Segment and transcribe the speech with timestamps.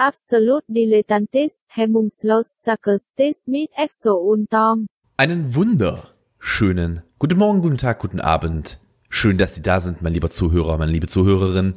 [0.00, 4.86] Absolut dilettantes, hemmungslos sarkastes mit Exo-Untom.
[5.16, 8.78] Einen wunderschönen guten Morgen, guten Tag, guten Abend.
[9.08, 11.74] Schön, dass Sie da sind, mein lieber Zuhörer, meine liebe Zuhörerin.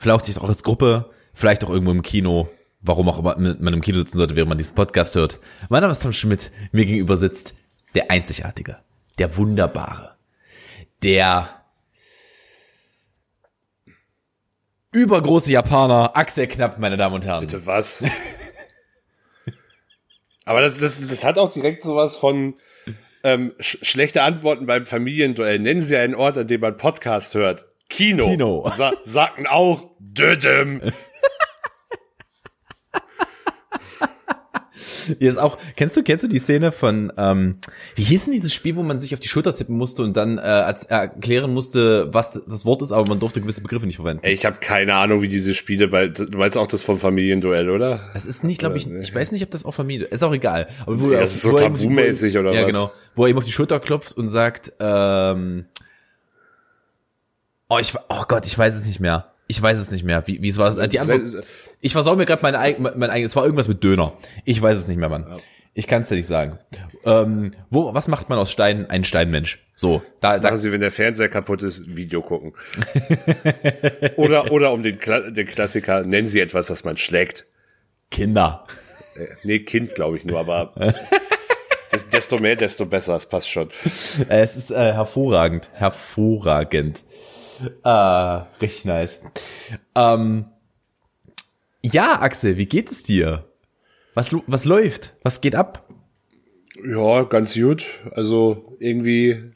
[0.00, 2.48] Vielleicht auch als Gruppe, vielleicht auch irgendwo im Kino.
[2.80, 5.38] Warum auch immer man im Kino sitzen sollte, während man diesen Podcast hört.
[5.68, 6.50] Mein Name ist Tom Schmidt.
[6.72, 7.54] Mir gegenüber sitzt
[7.94, 8.78] der Einzigartige,
[9.20, 10.16] der Wunderbare,
[11.04, 11.59] der
[14.92, 17.40] übergroße Japaner, Axel Knapp, meine Damen und Herren.
[17.40, 18.04] Bitte was?
[20.44, 22.54] Aber das, das, das hat auch direkt sowas von
[23.22, 25.58] ähm, sch schlechte Antworten beim Familienduell.
[25.58, 27.66] Nennen Sie einen Ort, an dem man Podcast hört.
[27.88, 28.26] Kino.
[28.26, 28.70] Kino.
[28.74, 30.80] Sa sagten auch Dödem.
[35.18, 37.56] Hier ist auch, kennst du, kennst du die Szene von, ähm,
[37.94, 40.38] wie hieß denn dieses Spiel, wo man sich auf die Schulter tippen musste und dann
[40.38, 44.24] äh, als, erklären musste, was das Wort ist, aber man durfte gewisse Begriffe nicht verwenden?
[44.24, 47.70] Ey, ich habe keine Ahnung, wie diese Spiele, bei, du meinst auch das vom Familienduell,
[47.70, 48.00] oder?
[48.14, 50.68] Das ist nicht, glaube ich, ich weiß nicht, ob das auch Familie, ist auch egal.
[50.86, 52.60] Aber wo, ja, das ist so tabumäßig oder ja, was?
[52.60, 52.92] Ja, genau.
[53.14, 55.66] Wo er ihm auf die Schulter klopft und sagt, ähm,
[57.68, 59.32] oh, ich, oh Gott, ich weiß es nicht mehr.
[59.46, 60.22] Ich weiß es nicht mehr.
[60.26, 60.70] Wie, wie es war.
[60.86, 61.44] Die Antwort,
[61.80, 63.32] ich versau mir gerade mein, mein, mein eigenes.
[63.32, 64.12] Es war irgendwas mit Döner.
[64.44, 65.26] Ich weiß es nicht mehr, Mann.
[65.28, 65.36] Ja.
[65.72, 66.58] Ich kann es dir nicht sagen.
[67.04, 69.64] Ähm, wo, was macht man aus Steinen ein Steinmensch?
[69.74, 72.54] So, da, was da machen Sie, wenn der Fernseher kaputt ist, Video gucken.
[74.16, 77.46] oder oder um den, Kla den Klassiker nennen Sie etwas, das man schlägt.
[78.10, 78.66] Kinder.
[79.16, 80.74] Äh, nee, Kind glaube ich nur, aber
[82.12, 83.14] desto mehr, desto besser.
[83.14, 83.70] Es passt schon.
[84.28, 87.04] Es ist äh, hervorragend, hervorragend.
[87.84, 89.20] Ah, richtig nice.
[89.94, 90.46] Ähm,
[91.82, 93.44] ja, Axel, wie geht es dir?
[94.14, 95.14] Was, was läuft?
[95.22, 95.88] Was geht ab?
[96.84, 97.84] Ja, ganz gut.
[98.12, 99.52] Also irgendwie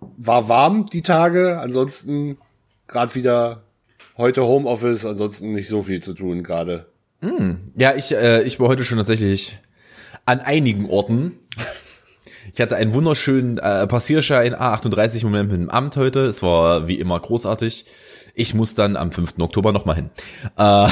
[0.00, 1.60] war warm die Tage.
[1.60, 2.38] Ansonsten
[2.86, 3.64] gerade wieder
[4.16, 5.04] heute Homeoffice.
[5.04, 6.86] Ansonsten nicht so viel zu tun gerade.
[7.20, 9.58] Mm, ja, ich, äh, ich war heute schon tatsächlich
[10.24, 11.38] an einigen Orten.
[12.52, 16.20] Ich hatte einen wunderschönen äh, Passierschein A38 Moment mit dem Amt heute.
[16.20, 17.84] Es war wie immer großartig.
[18.38, 19.34] Ich muss dann am 5.
[19.40, 20.10] Oktober nochmal hin.
[20.56, 20.88] Äh,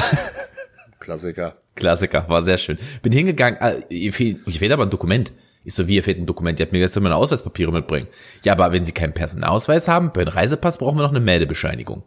[0.99, 1.55] Klassiker.
[1.75, 2.77] Klassiker, war sehr schön.
[3.01, 5.31] Bin hingegangen, äh, ihr fehlt, ihr fehlt aber ein Dokument.
[5.63, 6.59] Ich so, wie, ihr fehlt ein Dokument?
[6.59, 8.07] Ihr habt mir gesagt, meine Ausweispapiere mitbringen.
[8.43, 12.03] Ja, aber wenn Sie keinen Personalausweis haben, bei einem Reisepass brauchen wir noch eine Meldebescheinigung.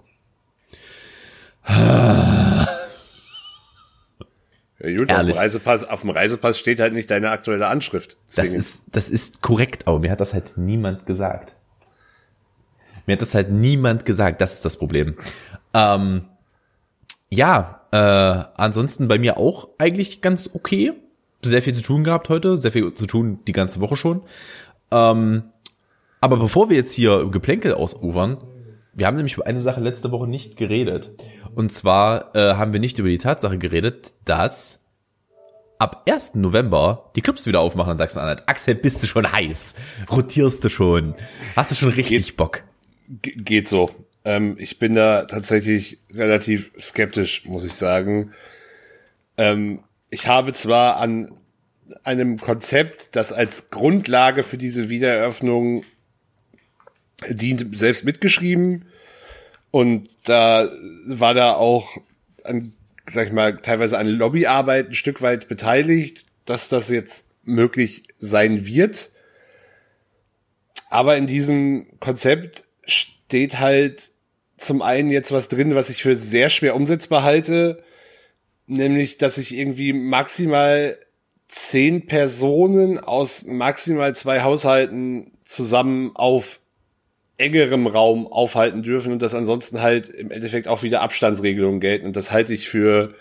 [1.66, 2.66] Ja,
[4.96, 8.16] gut, auf dem, Reisepass, auf dem Reisepass steht halt nicht deine aktuelle Anschrift.
[8.34, 11.56] Das ist, das ist korrekt, aber mir hat das halt niemand gesagt.
[13.06, 15.14] Mir hat das halt niemand gesagt, das ist das Problem.
[15.74, 16.26] Ähm,
[17.30, 20.92] ja, äh, ansonsten bei mir auch eigentlich ganz okay.
[21.42, 24.22] Sehr viel zu tun gehabt heute, sehr viel zu tun die ganze Woche schon.
[24.90, 25.44] Ähm,
[26.20, 28.36] aber bevor wir jetzt hier im Geplänkel ausufern,
[28.92, 31.10] wir haben nämlich über eine Sache letzte Woche nicht geredet.
[31.54, 34.80] Und zwar äh, haben wir nicht über die Tatsache geredet, dass
[35.78, 36.34] ab 1.
[36.34, 38.42] November die Clubs wieder aufmachen in Sachsen-Anhalt.
[38.46, 39.74] Axel, bist du schon heiß?
[40.10, 41.14] Rotierst du schon?
[41.56, 42.64] Hast du schon richtig Bock?
[43.22, 43.90] Geht so.
[44.24, 48.32] Ähm, ich bin da tatsächlich relativ skeptisch, muss ich sagen.
[49.36, 51.32] Ähm, ich habe zwar an
[52.04, 55.84] einem Konzept, das als Grundlage für diese Wiedereröffnung
[57.28, 58.84] dient, selbst mitgeschrieben.
[59.70, 60.68] Und da
[61.06, 61.96] war da auch
[62.44, 62.72] an,
[63.10, 68.66] sag ich mal, teilweise an Lobbyarbeit ein Stück weit beteiligt, dass das jetzt möglich sein
[68.66, 69.10] wird.
[70.90, 74.10] Aber in diesem Konzept steht halt
[74.56, 77.82] zum einen jetzt was drin, was ich für sehr schwer umsetzbar halte,
[78.66, 80.98] nämlich, dass ich irgendwie maximal
[81.48, 86.60] zehn Personen aus maximal zwei Haushalten zusammen auf
[87.38, 92.06] engerem Raum aufhalten dürfen und dass ansonsten halt im Endeffekt auch wieder Abstandsregelungen gelten.
[92.06, 93.14] Und das halte ich für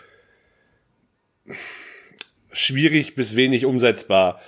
[2.52, 4.42] schwierig bis wenig umsetzbar.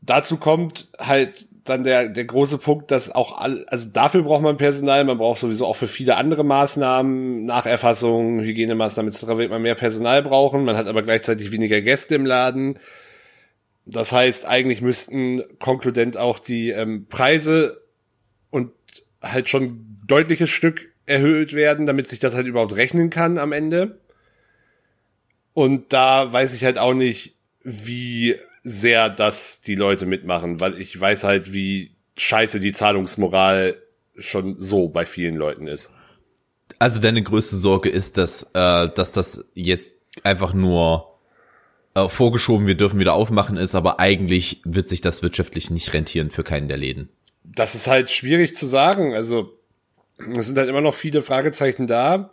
[0.00, 4.58] Dazu kommt halt dann der, der große Punkt, dass auch all, also dafür braucht man
[4.58, 9.26] Personal, man braucht sowieso auch für viele andere Maßnahmen, Nacherfassung, Hygienemaßnahmen etc.
[9.38, 12.78] wird man mehr Personal brauchen, man hat aber gleichzeitig weniger Gäste im Laden.
[13.86, 17.82] Das heißt, eigentlich müssten konkludent auch die ähm, Preise
[18.50, 18.70] und
[19.22, 23.98] halt schon deutliches Stück erhöht werden, damit sich das halt überhaupt rechnen kann am Ende.
[25.54, 30.98] Und da weiß ich halt auch nicht, wie sehr das die Leute mitmachen, weil ich
[30.98, 33.76] weiß halt, wie scheiße die Zahlungsmoral
[34.16, 35.90] schon so bei vielen Leuten ist.
[36.78, 41.18] Also deine größte Sorge ist, dass, äh, dass das jetzt einfach nur
[41.94, 46.30] äh, vorgeschoben, wir dürfen wieder aufmachen ist, aber eigentlich wird sich das wirtschaftlich nicht rentieren
[46.30, 47.10] für keinen der Läden
[47.44, 49.14] das ist halt schwierig zu sagen.
[49.14, 49.58] Also
[50.36, 52.30] es sind halt immer noch viele Fragezeichen da.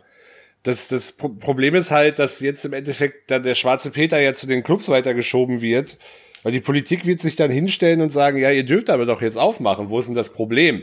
[0.62, 4.46] das, das Problem ist halt, dass jetzt im Endeffekt dann der schwarze Peter ja zu
[4.46, 5.98] den Clubs weitergeschoben wird,
[6.42, 9.38] weil die Politik wird sich dann hinstellen und sagen, ja, ihr dürft aber doch jetzt
[9.38, 10.82] aufmachen, wo ist denn das Problem?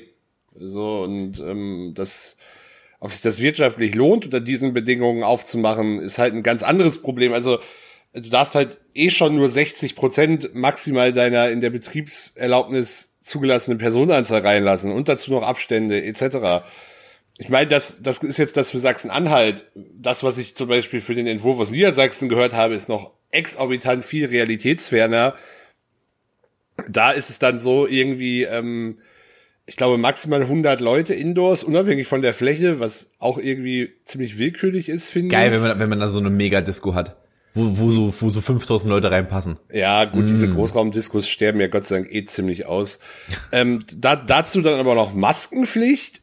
[0.55, 2.37] So, und ähm, das,
[2.99, 7.33] ob sich das wirtschaftlich lohnt, unter diesen Bedingungen aufzumachen, ist halt ein ganz anderes Problem.
[7.33, 7.59] Also
[8.13, 14.41] du darfst halt eh schon nur 60 Prozent maximal deiner in der Betriebserlaubnis zugelassenen Personenanzahl
[14.41, 16.65] reinlassen und dazu noch Abstände etc.
[17.37, 19.65] Ich meine, das, das ist jetzt das für Sachsen-Anhalt.
[19.75, 24.03] Das, was ich zum Beispiel für den Entwurf aus Niedersachsen gehört habe, ist noch exorbitant
[24.03, 25.35] viel realitätsferner.
[26.87, 28.99] Da ist es dann so irgendwie, ähm,
[29.65, 34.89] ich glaube, maximal 100 Leute indoors, unabhängig von der Fläche, was auch irgendwie ziemlich willkürlich
[34.89, 35.31] ist, finde ich.
[35.33, 37.17] Geil, wenn man, wenn man da so eine Mega-Disco hat,
[37.53, 39.57] wo, wo, so, wo so 5000 Leute reinpassen.
[39.71, 40.27] Ja, gut, mm.
[40.27, 42.99] diese Großraumdiskos sterben ja Gott sei Dank eh ziemlich aus.
[43.51, 46.21] ähm, da, dazu dann aber noch Maskenpflicht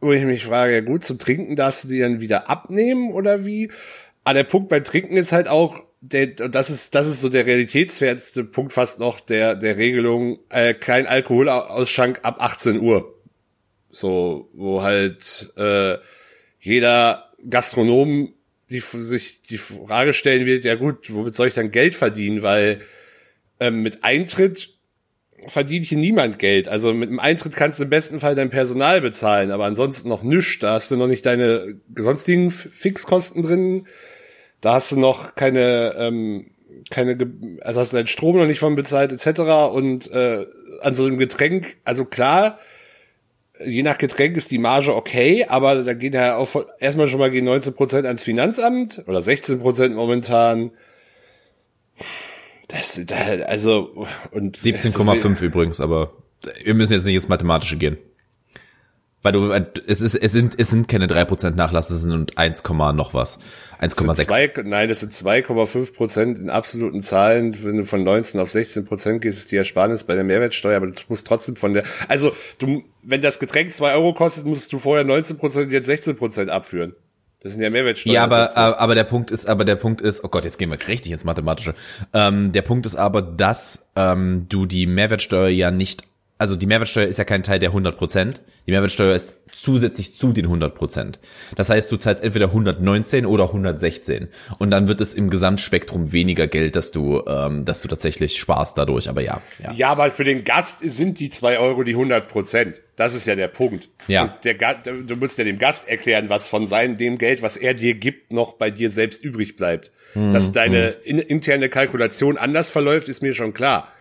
[0.00, 3.44] wo ich mich frage, ja gut, zum Trinken darfst du die dann wieder abnehmen oder
[3.44, 3.70] wie?
[4.24, 7.46] Aber der Punkt beim Trinken ist halt auch, der, das ist, das ist so der
[7.46, 13.14] realitätswerteste Punkt fast noch der, der Regelung, äh, kein Alkoholausschank ab 18 Uhr.
[13.90, 15.96] So, wo halt äh,
[16.60, 18.34] jeder Gastronom
[18.70, 22.42] die sich die Frage stellen wird, ja gut, womit soll ich dann Geld verdienen?
[22.42, 22.80] Weil
[23.58, 24.76] ähm, mit Eintritt
[25.46, 26.68] verdient hier niemand Geld.
[26.68, 30.22] Also mit dem Eintritt kannst du im besten Fall dein Personal bezahlen, aber ansonsten noch
[30.22, 30.60] nichts.
[30.60, 33.86] Da hast du noch nicht deine sonstigen Fixkosten drin.
[34.60, 36.50] Da hast du noch keine, ähm,
[36.90, 37.16] keine,
[37.62, 39.40] also hast du deinen Strom noch nicht von bezahlt etc.
[39.72, 40.46] Und äh,
[40.82, 42.58] an so einem Getränk, also klar,
[43.64, 46.48] je nach Getränk ist die Marge okay, aber da geht ja auch
[46.78, 50.70] erstmal schon mal gehen 19 Prozent ans Finanzamt oder 16 Prozent momentan.
[52.68, 53.16] Das, da,
[53.46, 54.56] also, und.
[54.56, 56.12] 17,5 so übrigens, aber
[56.64, 57.98] wir müssen jetzt nicht ins Mathematische gehen.
[59.22, 59.52] Weil du,
[59.86, 63.38] es ist, es sind, es sind keine 3% Nachlass, es sind 1, noch was.
[63.80, 64.62] 1,6.
[64.64, 67.54] Nein, das sind 2,5 Prozent in absoluten Zahlen.
[67.62, 70.86] Wenn du von 19 auf 16 Prozent gehst, ist die Ersparnis bei der Mehrwertsteuer, aber
[70.86, 74.78] du musst trotzdem von der, also du, wenn das Getränk 2 Euro kostet, musst du
[74.78, 76.94] vorher 19 Prozent, jetzt 16 Prozent abführen.
[77.42, 78.12] Das sind ja Mehrwertsteuer.
[78.12, 80.88] Ja, aber, aber der Punkt ist, aber der Punkt ist, oh Gott, jetzt gehen wir
[80.88, 81.74] richtig ins Mathematische.
[82.12, 86.02] Ähm, der Punkt ist aber, dass ähm, du die Mehrwertsteuer ja nicht
[86.40, 88.40] also die Mehrwertsteuer ist ja kein Teil der 100 Prozent.
[88.66, 91.18] Die Mehrwertsteuer ist zusätzlich zu den 100 Prozent.
[91.54, 94.28] Das heißt, du zahlst entweder 119 oder 116
[94.58, 98.78] und dann wird es im Gesamtspektrum weniger Geld, dass du, ähm, dass du tatsächlich sparst
[98.78, 99.10] dadurch.
[99.10, 99.72] Aber ja, ja.
[99.72, 102.80] Ja, aber für den Gast sind die zwei Euro die 100 Prozent.
[102.96, 103.90] Das ist ja der Punkt.
[104.08, 104.22] Ja.
[104.22, 107.58] Und der Gast, du musst ja dem Gast erklären, was von seinem dem Geld, was
[107.58, 109.90] er dir gibt, noch bei dir selbst übrig bleibt.
[110.14, 110.32] Mhm.
[110.32, 113.92] Dass deine in, interne Kalkulation anders verläuft, ist mir schon klar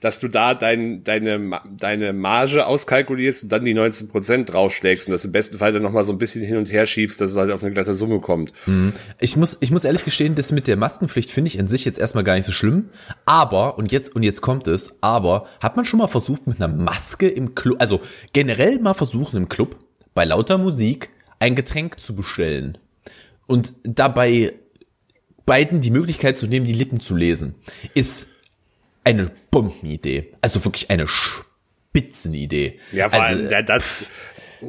[0.00, 5.12] dass du da dein, deine, deine Marge auskalkulierst und dann die 19 Prozent draufschlägst und
[5.12, 7.36] das im besten Fall dann nochmal so ein bisschen hin und her schiebst, dass es
[7.36, 8.52] halt auf eine glatte Summe kommt.
[8.66, 8.92] Mhm.
[9.20, 11.98] Ich muss, ich muss ehrlich gestehen, das mit der Maskenpflicht finde ich in sich jetzt
[11.98, 12.90] erstmal gar nicht so schlimm.
[13.24, 16.72] Aber, und jetzt, und jetzt kommt es, aber hat man schon mal versucht mit einer
[16.72, 18.00] Maske im Club, also
[18.32, 19.76] generell mal versucht im Club
[20.14, 22.78] bei lauter Musik ein Getränk zu bestellen
[23.46, 24.54] und dabei
[25.46, 27.54] beiden die Möglichkeit zu nehmen, die Lippen zu lesen,
[27.94, 28.28] ist
[29.06, 30.32] eine Bombenidee.
[30.40, 32.80] Also wirklich eine Spitzenidee.
[32.92, 34.06] Ja, vor also, allem, das,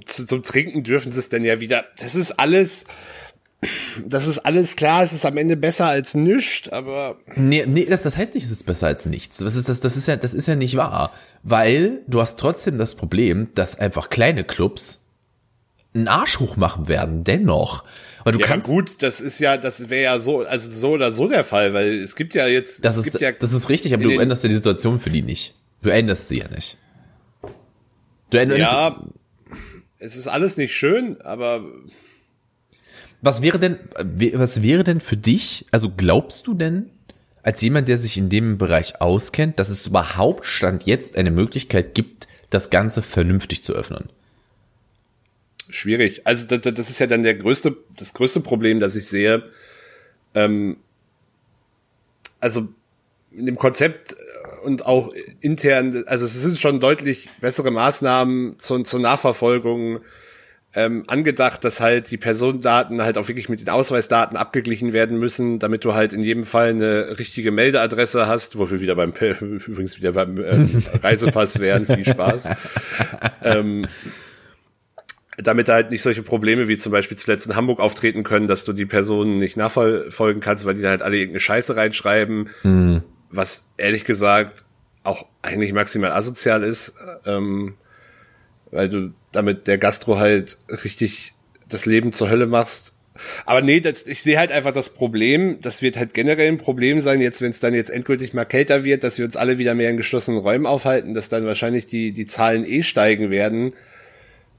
[0.05, 1.85] zu, zum Trinken dürfen sie es denn ja wieder.
[1.97, 2.85] Das ist alles,
[4.05, 7.17] das ist alles klar, es ist am Ende besser als nichts, aber.
[7.35, 9.37] Nee, nee, das, das heißt nicht, es ist besser als nichts.
[9.39, 11.11] Das ist, das, das ist ja, das ist ja nicht wahr.
[11.41, 15.01] Weil du hast trotzdem das Problem, dass einfach kleine Clubs
[15.95, 17.83] einen Arsch hoch machen werden, dennoch.
[18.27, 18.67] Weil du ja, kannst.
[18.67, 22.01] gut, das ist ja, das wäre ja so, also so oder so der Fall, weil
[22.01, 22.83] es gibt ja jetzt.
[22.83, 25.53] Das ist, ja das ist richtig, aber du änderst ja die Situation für die nicht.
[25.81, 26.77] Du änderst sie ja nicht.
[28.29, 28.59] Du änderst.
[28.59, 29.01] Ja,
[29.99, 31.63] es ist alles nicht schön, aber.
[33.21, 33.77] Was wäre denn,
[34.33, 36.89] was wäre denn für dich, also glaubst du denn,
[37.43, 41.95] als jemand, der sich in dem Bereich auskennt, dass es überhaupt Stand jetzt eine Möglichkeit
[41.95, 44.09] gibt, das Ganze vernünftig zu öffnen?
[45.69, 46.21] Schwierig.
[46.25, 49.43] Also das, das ist ja dann der größte, das größte Problem, das ich sehe.
[50.35, 50.77] Ähm,
[52.39, 52.69] also
[53.31, 54.15] in dem Konzept
[54.63, 60.01] und auch intern, also es sind schon deutlich bessere Maßnahmen zur, zur Nachverfolgung
[60.75, 65.59] ähm, angedacht, dass halt die Personendaten halt auch wirklich mit den Ausweisdaten abgeglichen werden müssen,
[65.59, 70.11] damit du halt in jedem Fall eine richtige Meldeadresse hast, wofür wieder beim übrigens wieder
[70.11, 70.67] beim äh,
[71.01, 71.85] Reisepass wären.
[71.85, 72.49] Viel Spaß.
[73.43, 73.87] ähm,
[75.37, 78.73] damit halt nicht solche Probleme wie zum Beispiel zuletzt in Hamburg auftreten können, dass du
[78.73, 83.03] die Personen nicht nachverfolgen kannst, weil die da halt alle irgendeine Scheiße reinschreiben, mhm.
[83.29, 84.63] was ehrlich gesagt
[85.03, 87.75] auch eigentlich maximal asozial ist, ähm,
[88.71, 91.33] weil du damit der Gastro halt richtig
[91.69, 92.97] das Leben zur Hölle machst.
[93.45, 97.01] Aber nee, das, ich sehe halt einfach das Problem, das wird halt generell ein Problem
[97.01, 99.73] sein, jetzt, wenn es dann jetzt endgültig mal kälter wird, dass wir uns alle wieder
[99.73, 103.73] mehr in geschlossenen Räumen aufhalten, dass dann wahrscheinlich die, die Zahlen eh steigen werden.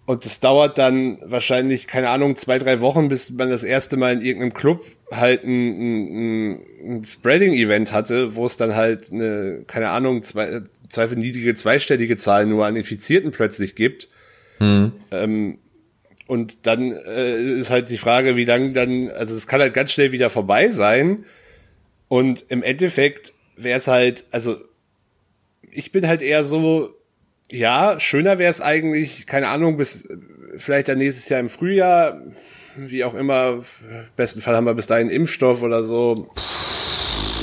[0.08, 4.14] Und es dauert dann wahrscheinlich, keine Ahnung, zwei, drei Wochen, bis man das erste Mal
[4.14, 9.90] in irgendeinem Club halt ein, ein, ein Spreading-Event hatte, wo es dann halt eine, keine
[9.90, 14.08] Ahnung, zwei, zweifel niedrige zweistellige Zahl nur an Infizierten plötzlich gibt.
[14.60, 14.92] Hm.
[15.10, 15.58] Ähm,
[16.26, 19.92] und dann äh, ist halt die Frage, wie lang dann, also es kann halt ganz
[19.92, 21.26] schnell wieder vorbei sein.
[22.08, 24.56] Und im Endeffekt wäre es halt, also
[25.70, 26.94] ich bin halt eher so,
[27.50, 30.08] ja, schöner wäre es eigentlich, keine Ahnung, bis
[30.56, 32.20] vielleicht dann nächstes Jahr im Frühjahr,
[32.76, 36.30] wie auch immer, im besten Fall haben wir bis dahin Impfstoff oder so.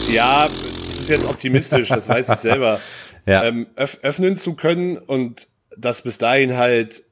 [0.10, 0.48] Ja,
[0.88, 2.80] das ist jetzt optimistisch, das weiß ich selber.
[3.28, 3.44] Ja.
[3.46, 7.04] Ähm, öff öffnen zu können und dass bis dahin halt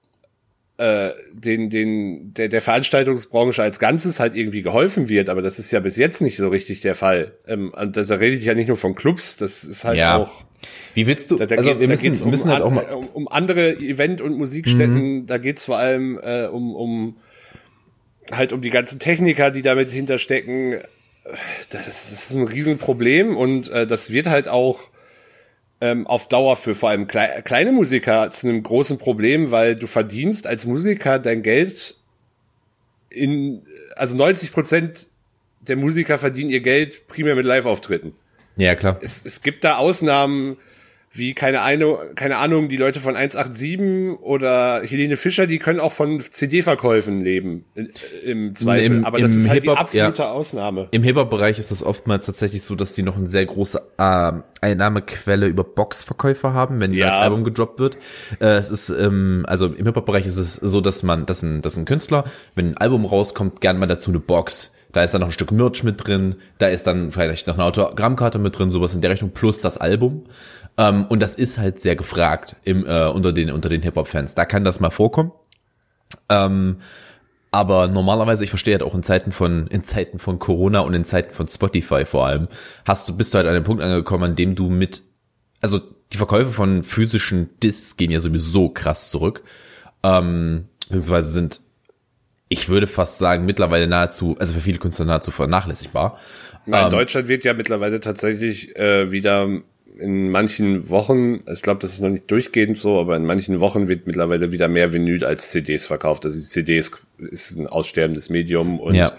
[0.77, 5.71] äh, den, den, der, der Veranstaltungsbranche als Ganzes halt irgendwie geholfen wird, aber das ist
[5.71, 7.33] ja bis jetzt nicht so richtig der Fall.
[7.47, 10.17] Ähm, und da redet ja nicht nur von Clubs, das ist halt ja.
[10.17, 10.43] auch.
[10.93, 11.35] Wie willst du?
[11.35, 14.21] Da, da also geht, wir müssen, um, müssen halt auch mal um, um andere Event-
[14.21, 15.17] und Musikstätten.
[15.17, 15.27] Mhm.
[15.27, 17.17] Da geht's vor allem äh, um, um
[18.31, 20.77] halt um die ganzen Techniker, die damit hinterstecken.
[21.69, 24.89] Das ist ein Riesenproblem und äh, das wird halt auch
[25.83, 29.85] ähm, auf Dauer für vor allem klei kleine Musiker zu einem großen Problem, weil du
[29.85, 31.95] verdienst als Musiker dein Geld
[33.09, 33.63] in,
[33.97, 35.07] also 90 Prozent
[35.59, 38.13] der Musiker verdienen ihr Geld primär mit Live-Auftritten.
[38.55, 38.97] Ja, klar.
[39.01, 40.57] Es, es gibt da Ausnahmen,
[41.15, 45.91] wie keine, eine, keine Ahnung, die Leute von 187 oder Helene Fischer, die können auch
[45.91, 47.65] von CD-Verkäufen leben,
[48.25, 48.97] im Zweifel.
[48.97, 50.31] Im, Aber das ist halt die absolute ja.
[50.31, 50.87] Ausnahme.
[50.89, 55.45] Im Hip-Hop-Bereich ist das oftmals tatsächlich so, dass die noch eine sehr große äh, Einnahmequelle
[55.45, 57.05] über Boxverkäufe haben, wenn ja.
[57.05, 57.97] das Album gedroppt wird.
[58.39, 61.77] Äh, es ist, ähm, also im Hip-Hop-Bereich ist es so, dass man, dass ein, dass
[61.77, 62.23] ein Künstler,
[62.55, 65.51] wenn ein Album rauskommt, gern mal dazu eine Box da ist dann noch ein Stück
[65.51, 69.09] Merch mit drin, da ist dann vielleicht noch eine Autogrammkarte mit drin, sowas in der
[69.09, 70.25] Rechnung, plus das Album.
[70.77, 74.35] Ähm, und das ist halt sehr gefragt im, äh, unter den, unter den Hip-Hop-Fans.
[74.35, 75.31] Da kann das mal vorkommen.
[76.29, 76.77] Ähm,
[77.51, 81.05] aber normalerweise, ich verstehe halt auch in Zeiten von, in Zeiten von Corona und in
[81.05, 82.47] Zeiten von Spotify vor allem,
[82.85, 85.03] hast du, bist du halt an einem Punkt angekommen, an dem du mit,
[85.61, 85.79] also
[86.11, 89.43] die Verkäufe von physischen Discs gehen ja sowieso krass zurück.
[90.01, 91.61] Ähm, beziehungsweise sind,
[92.49, 96.17] ich würde fast sagen, mittlerweile nahezu, also für viele Künstler nahezu vernachlässigbar.
[96.65, 99.61] Nein, ähm, Deutschland wird ja mittlerweile tatsächlich äh, wieder
[99.97, 103.87] in manchen Wochen, ich glaube, das ist noch nicht durchgehend so, aber in manchen Wochen
[103.87, 106.25] wird mittlerweile wieder mehr Vinyl als CDs verkauft.
[106.25, 109.13] Also die CDs ist ein aussterbendes Medium und ja.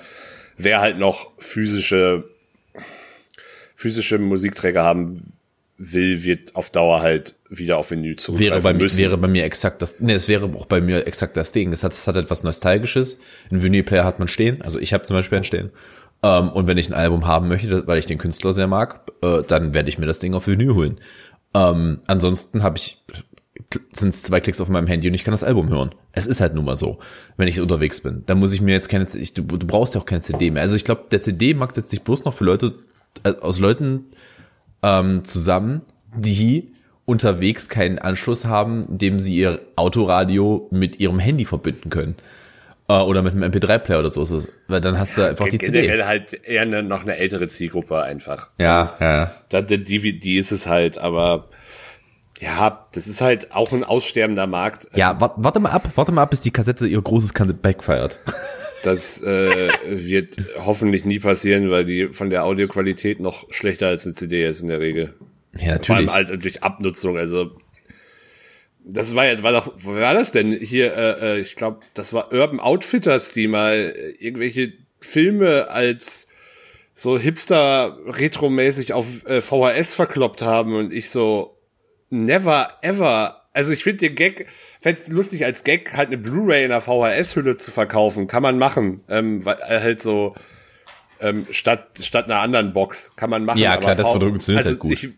[0.57, 2.25] wer halt noch physische
[3.77, 5.33] physische Musikträger haben
[5.77, 8.97] will, wird auf Dauer halt wieder auf Vinyl zurückgreifen wäre bei müssen.
[8.97, 11.73] Mir, wäre bei mir exakt das, nee, es wäre auch bei mir exakt das Ding.
[11.73, 13.19] Es hat, es hat etwas Nostalgisches.
[13.51, 14.63] Ein Vinylplayer hat man stehen.
[14.63, 15.71] Also ich habe zum Beispiel einen stehen.
[16.25, 19.43] Ähm, und wenn ich ein Album haben möchte, weil ich den Künstler sehr mag, äh,
[19.47, 20.99] dann werde ich mir das Ding auf Vinyl holen.
[21.55, 23.05] Ähm, ansonsten habe ich
[23.93, 25.95] sind es zwei Klicks auf meinem Handy und ich kann das Album hören.
[26.13, 26.99] Es ist halt nun mal so,
[27.37, 28.23] wenn ich unterwegs bin.
[28.27, 30.63] Dann muss ich mir jetzt keine, ich, du, du brauchst ja auch keine CD mehr.
[30.63, 32.75] Also ich glaube, der CD-Markt setzt sich bloß noch für Leute,
[33.23, 34.07] äh, aus Leuten
[34.83, 35.83] ähm, zusammen,
[36.17, 36.73] die
[37.05, 42.17] unterwegs keinen Anschluss haben, dem sie ihr Autoradio mit ihrem Handy verbinden können.
[42.89, 44.43] Äh, oder mit einem MP3-Player oder so.
[44.69, 45.83] Weil dann hast du einfach die CD.
[45.83, 48.51] Generell halt eher eine, noch eine ältere Zielgruppe einfach.
[48.59, 49.35] Ja, ja.
[49.49, 51.49] Da, die, die ist es halt, aber
[52.41, 54.89] ja, das ist halt auch ein aussterbender Markt.
[54.95, 58.19] Ja, warte, warte mal ab, warte mal ab, bis die Kassette ihr großes Comeback feiert.
[58.83, 64.15] Das äh, wird hoffentlich nie passieren, weil die von der Audioqualität noch schlechter als eine
[64.15, 65.15] CD ist in der Regel.
[65.59, 65.87] Ja, natürlich.
[65.87, 67.57] Vor allem halt durch Abnutzung, also
[68.85, 70.53] das war ja, war doch, wo war das denn?
[70.53, 76.29] Hier, äh, äh ich glaube, das war Urban Outfitters, die mal äh, irgendwelche Filme als
[76.95, 81.59] so hipster retromäßig auf äh, VHS verkloppt haben und ich so
[82.11, 83.41] never ever.
[83.53, 84.47] Also ich finde den Gag,
[84.81, 89.03] fände lustig als Gag halt eine Blu-ray in einer VHS-Hülle zu verkaufen, kann man machen,
[89.09, 90.35] ähm, weil äh, halt so
[91.21, 93.59] ähm, statt statt einer anderen Box kann man machen.
[93.59, 94.93] Ja klar, das funktioniert also halt gut.
[94.93, 95.09] Ich,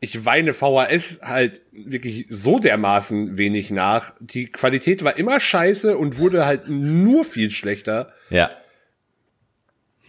[0.00, 4.12] ich weine VHS halt wirklich so dermaßen wenig nach.
[4.20, 8.12] Die Qualität war immer scheiße und wurde halt nur viel schlechter.
[8.30, 8.50] Ja.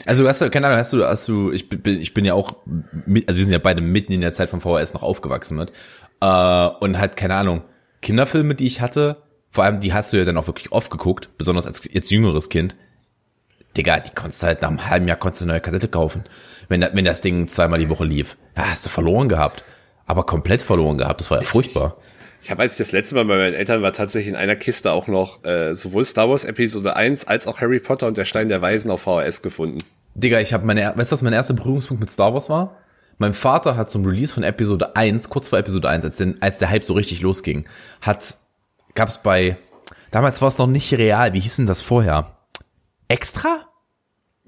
[0.05, 2.33] Also du hast ja, keine Ahnung, hast du, hast du, ich bin, ich bin ja
[2.33, 2.57] auch,
[3.05, 5.71] mit, also wir sind ja beide mitten in der Zeit von VHS noch aufgewachsen mit.
[6.21, 7.63] Äh, und halt, keine Ahnung,
[8.01, 11.29] Kinderfilme, die ich hatte, vor allem die hast du ja dann auch wirklich oft geguckt,
[11.37, 12.75] besonders als jetzt jüngeres Kind.
[13.75, 16.23] Digga, die konntest du halt nach einem halben Jahr konntest du eine neue Kassette kaufen.
[16.69, 18.37] Wenn, wenn das Ding zweimal die Woche lief.
[18.55, 19.63] Ja, hast du verloren gehabt
[20.09, 21.21] aber komplett verloren gehabt.
[21.21, 21.95] Das war ja furchtbar.
[22.41, 24.91] Ich habe, als ich das letzte Mal bei meinen Eltern war, tatsächlich in einer Kiste
[24.91, 28.49] auch noch äh, sowohl Star Wars Episode 1 als auch Harry Potter und der Stein
[28.49, 29.77] der Weisen auf VHS gefunden.
[30.15, 32.77] Digga, ich habe meine, weißt du, was mein erster Berührungspunkt mit Star Wars war?
[33.19, 36.57] Mein Vater hat zum Release von Episode 1, kurz vor Episode 1, als, den, als
[36.57, 37.69] der Hype so richtig losging,
[38.01, 38.37] hat,
[38.95, 39.57] gab's bei,
[40.09, 42.37] damals war es noch nicht real, wie hieß denn das vorher?
[43.09, 43.67] Extra?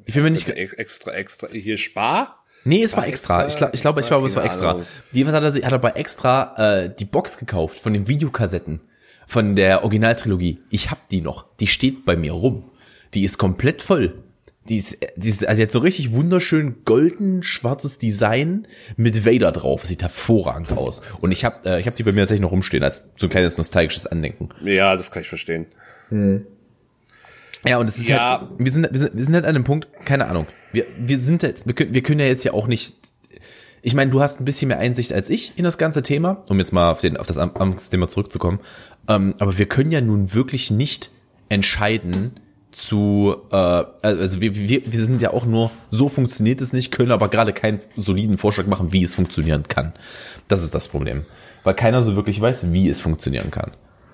[0.05, 2.40] Ich bin mir nicht, extra, extra, hier Spar?
[2.63, 3.47] Nee, es war extra.
[3.47, 4.79] Ich, glaub, ich glaube, ich glaube, es war extra.
[5.11, 8.81] Jedenfalls hat er, hat er bei extra äh, die Box gekauft von den Videokassetten
[9.27, 10.59] von der Originaltrilogie.
[10.69, 11.45] Ich hab die noch.
[11.59, 12.65] Die steht bei mir rum.
[13.13, 14.23] Die ist komplett voll.
[14.67, 19.85] Die ist, die ist also jetzt so richtig wunderschön golden schwarzes Design mit Vader drauf.
[19.85, 21.01] Sieht hervorragend aus.
[21.19, 23.29] Und ich habe äh, ich hab die bei mir tatsächlich noch rumstehen als so ein
[23.29, 24.49] kleines nostalgisches Andenken.
[24.63, 25.65] Ja, das kann ich verstehen.
[26.09, 26.45] Hm.
[27.65, 28.41] Ja, und es ist ja.
[28.41, 30.45] halt, wir sind, wir sind, wir sind halt an einem Punkt, keine Ahnung.
[30.71, 32.95] Wir, wir sind jetzt, wir können, wir können ja jetzt ja auch nicht,
[33.81, 36.59] ich meine, du hast ein bisschen mehr Einsicht als ich in das ganze Thema, um
[36.59, 38.59] jetzt mal auf, den, auf das Amtsthema zurückzukommen.
[39.07, 41.09] Ähm, aber wir können ja nun wirklich nicht
[41.49, 42.39] entscheiden
[42.71, 47.11] zu, äh, also wir, wir, wir sind ja auch nur, so funktioniert es nicht, können
[47.11, 49.93] aber gerade keinen soliden Vorschlag machen, wie es funktionieren kann.
[50.47, 51.25] Das ist das Problem.
[51.63, 53.71] Weil keiner so wirklich weiß, wie es funktionieren kann.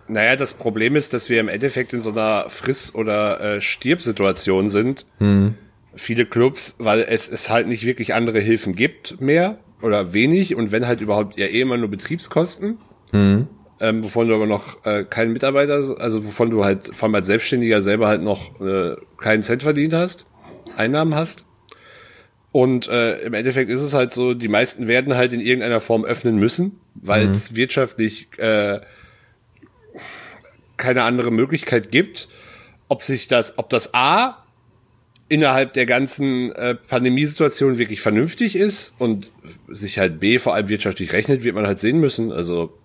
[0.07, 4.69] Naja, das Problem ist, dass wir im Endeffekt in so einer Friss- oder äh, Stirb-Situation
[4.69, 5.05] sind.
[5.19, 5.55] Hm.
[5.95, 10.71] Viele Clubs, weil es, es halt nicht wirklich andere Hilfen gibt mehr oder wenig und
[10.71, 12.77] wenn halt überhaupt ja eh immer nur Betriebskosten.
[13.11, 13.47] Hm.
[13.79, 17.27] Ähm, wovon du aber noch äh, keinen Mitarbeiter, also wovon du halt vor allem als
[17.27, 20.25] Selbstständiger selber halt noch äh, keinen Cent verdient hast,
[20.75, 21.45] Einnahmen hast.
[22.51, 26.05] Und äh, im Endeffekt ist es halt so, die meisten werden halt in irgendeiner Form
[26.05, 27.31] öffnen müssen, weil mhm.
[27.31, 28.79] es wirtschaftlich äh,
[30.75, 32.29] keine andere Möglichkeit gibt,
[32.87, 34.43] ob sich das, ob das A
[35.29, 39.31] innerhalb der ganzen äh, Pandemiesituation wirklich vernünftig ist und
[39.67, 42.31] sich halt B vor allem wirtschaftlich rechnet, wird man halt sehen müssen.
[42.31, 42.77] Also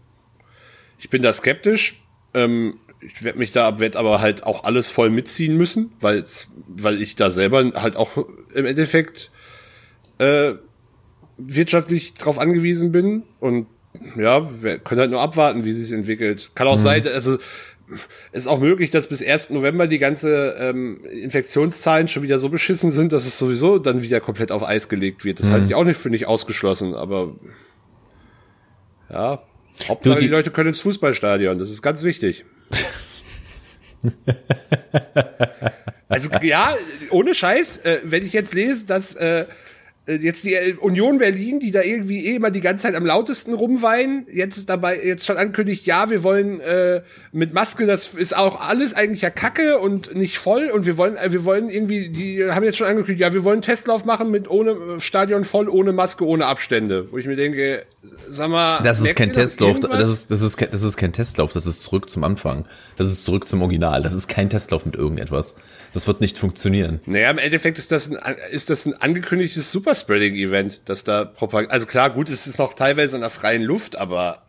[0.99, 2.03] ich bin da skeptisch.
[2.35, 6.25] Ähm, ich werde mich da, werde aber halt auch alles voll mitziehen müssen, weil
[6.69, 8.17] weil ich da selber halt auch
[8.55, 9.31] im Endeffekt
[10.19, 10.55] äh,
[11.37, 13.67] wirtschaftlich drauf angewiesen bin und
[14.17, 16.53] ja, wir können halt nur abwarten, wie sich entwickelt.
[16.55, 16.83] Kann auch mhm.
[16.83, 17.39] sein, also
[18.33, 19.51] ist auch möglich, dass bis 1.
[19.51, 24.21] November die ganze ähm, Infektionszahlen schon wieder so beschissen sind, dass es sowieso dann wieder
[24.21, 25.39] komplett auf Eis gelegt wird.
[25.39, 25.53] Das mhm.
[25.53, 27.35] halte ich auch nicht für nicht ausgeschlossen, aber
[29.11, 29.43] ja,
[29.89, 32.45] Hauptsache die, die Leute können ins Fußballstadion, das ist ganz wichtig.
[36.09, 36.75] also ja,
[37.11, 39.47] ohne Scheiß, äh, wenn ich jetzt lese, dass äh,
[40.07, 43.55] jetzt die äh, Union Berlin, die da irgendwie eh immer die ganze Zeit am lautesten
[43.55, 48.61] rumweinen, jetzt dabei jetzt schon ankündigt, ja, wir wollen äh, mit Maske, das ist auch
[48.61, 52.45] alles eigentlich ja Kacke und nicht voll und wir wollen äh, wir wollen irgendwie die
[52.51, 56.27] haben jetzt schon angekündigt, ja, wir wollen Testlauf machen mit ohne Stadion voll, ohne Maske,
[56.27, 57.83] ohne Abstände, wo ich mir denke,
[58.29, 61.67] sag mal, das ist kein Testlauf, das ist das ist das ist kein Testlauf, das
[61.67, 62.65] ist zurück zum Anfang.
[62.97, 65.55] Das ist zurück zum Original, das ist kein Testlauf mit irgendetwas.
[65.93, 67.01] Das wird nicht funktionieren.
[67.07, 71.87] Naja, im Endeffekt ist das ein, ist das ein angekündigtes Superspreading-Event, dass da Propaganda, also
[71.87, 74.43] klar, gut, es ist noch teilweise in der freien Luft, aber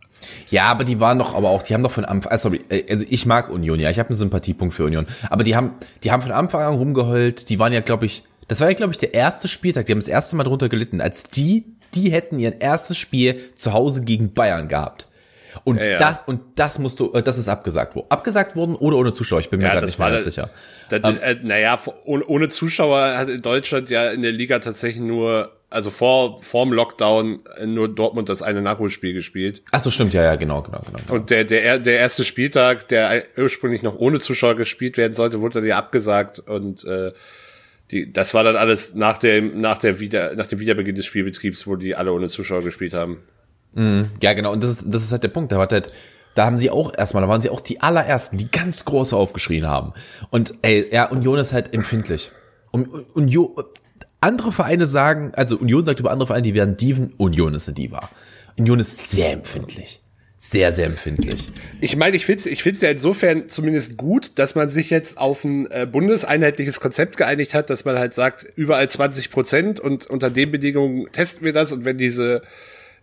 [0.48, 2.50] ja, aber die waren doch, aber auch, die haben doch von Anfang, also,
[2.88, 6.12] also ich mag Union, ja, ich habe einen Sympathiepunkt für Union, aber die haben, die
[6.12, 8.98] haben von Anfang an rumgeheult, die waren ja, glaube ich, das war ja, glaube ich,
[8.98, 12.60] der erste Spieltag, die haben das erste Mal drunter gelitten, als die, die hätten ihr
[12.60, 15.08] erstes Spiel zu Hause gegen Bayern gehabt.
[15.62, 15.98] Und ja, ja.
[15.98, 18.06] das und das musst du, äh, das ist abgesagt worden.
[18.08, 19.40] Abgesagt worden oder ohne Zuschauer?
[19.40, 20.50] Ich bin mir ja, gerade nicht ganz sicher.
[20.88, 25.02] Das, ähm, äh, naja, ohne, ohne Zuschauer hat in Deutschland ja in der Liga tatsächlich
[25.02, 29.62] nur, also vor vorm Lockdown äh, nur Dortmund das eine Nachholspiel gespielt.
[29.70, 30.98] Ach so, stimmt, ja, ja, genau, genau, genau.
[30.98, 31.14] genau.
[31.14, 35.60] Und der der der erste Spieltag, der ursprünglich noch ohne Zuschauer gespielt werden sollte, wurde
[35.60, 37.12] dann ja abgesagt und äh,
[37.90, 41.66] die, das war dann alles nach dem, nach der Wieder, nach dem Wiederbeginn des Spielbetriebs,
[41.66, 43.22] wo die alle ohne Zuschauer gespielt haben.
[43.74, 44.10] Mhm.
[44.22, 44.52] Ja, genau.
[44.52, 45.52] Und das ist, das ist halt der Punkt.
[45.52, 45.92] Da, war halt,
[46.34, 49.68] da haben sie auch erstmal, da waren sie auch die allerersten, die ganz große aufgeschrien
[49.68, 49.92] haben.
[50.30, 52.30] Und ey, ja, Union ist halt empfindlich.
[52.70, 53.50] Und Union,
[54.20, 57.74] andere Vereine sagen, also Union sagt über andere Vereine, die werden Diven, Union ist eine
[57.74, 58.08] Diva.
[58.58, 60.00] Union ist sehr empfindlich.
[60.46, 61.50] Sehr, sehr empfindlich.
[61.80, 65.16] Ich meine, ich finde es ich find's ja insofern zumindest gut, dass man sich jetzt
[65.16, 70.06] auf ein äh, bundeseinheitliches Konzept geeinigt hat, dass man halt sagt, überall 20 Prozent und
[70.06, 72.42] unter den Bedingungen testen wir das und wenn diese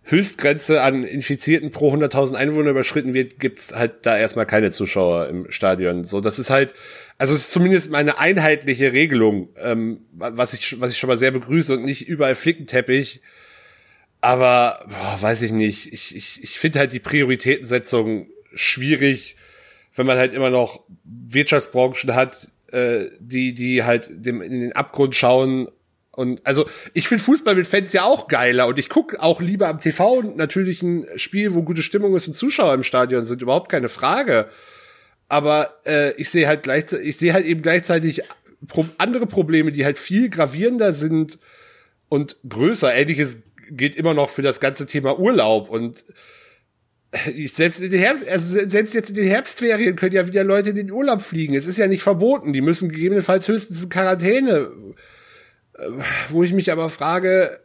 [0.04, 5.50] Höchstgrenze an Infizierten pro 100.000 Einwohner überschritten wird, gibt's halt da erstmal keine Zuschauer im
[5.50, 6.02] Stadion.
[6.02, 6.74] So, das ist halt,
[7.18, 11.16] also es ist zumindest mal eine einheitliche Regelung, ähm, was ich was ich schon mal
[11.16, 13.22] sehr begrüße und nicht überall Flickenteppich.
[14.20, 15.92] Aber boah, weiß ich nicht.
[15.92, 19.36] Ich ich ich finde halt die Prioritätensetzung schwierig,
[19.94, 25.14] wenn man halt immer noch Wirtschaftsbranchen hat, äh, die die halt dem in den Abgrund
[25.14, 25.68] schauen
[26.14, 29.68] Und also ich finde Fußball mit Fans ja auch geiler und ich gucke auch lieber
[29.68, 33.70] am TV natürlich ein Spiel, wo gute Stimmung ist und Zuschauer im Stadion sind, überhaupt
[33.70, 34.48] keine Frage.
[35.28, 38.22] Aber äh, ich sehe halt gleichzeitig, ich sehe halt eben gleichzeitig
[38.98, 41.38] andere Probleme, die halt viel gravierender sind
[42.10, 42.94] und größer.
[42.94, 46.04] Ähnliches gilt immer noch für das ganze Thema Urlaub und
[47.34, 50.70] ich, selbst in den Herbst, also selbst jetzt in den Herbstferien können ja wieder Leute
[50.70, 51.54] in den Urlaub fliegen.
[51.54, 52.52] Es ist ja nicht verboten.
[52.52, 54.70] Die müssen gegebenenfalls höchstens in Quarantäne.
[56.28, 57.60] Wo ich mich aber frage,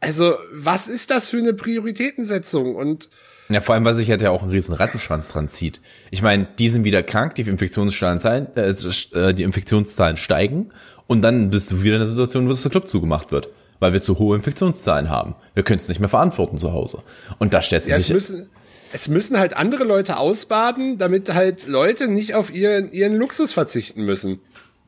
[0.00, 2.74] also was ist das für eine Prioritätensetzung?
[2.74, 3.08] Und
[3.48, 5.80] ja, vor allem, weil sich halt ja auch ein riesen Rattenschwanz dran zieht.
[6.10, 10.70] Ich meine, die sind wieder krank, die Infektionszahlen, äh, äh, die Infektionszahlen steigen
[11.06, 13.48] und dann bist du wieder in der Situation, wo das der Club zugemacht wird
[13.80, 15.34] weil wir zu hohe Infektionszahlen haben.
[15.54, 17.02] Wir können es nicht mehr verantworten zu Hause.
[17.38, 18.48] Und da stellt sich ja, es müssen,
[18.92, 24.04] es müssen halt andere Leute ausbaden, damit halt Leute nicht auf ihren, ihren Luxus verzichten
[24.04, 24.40] müssen.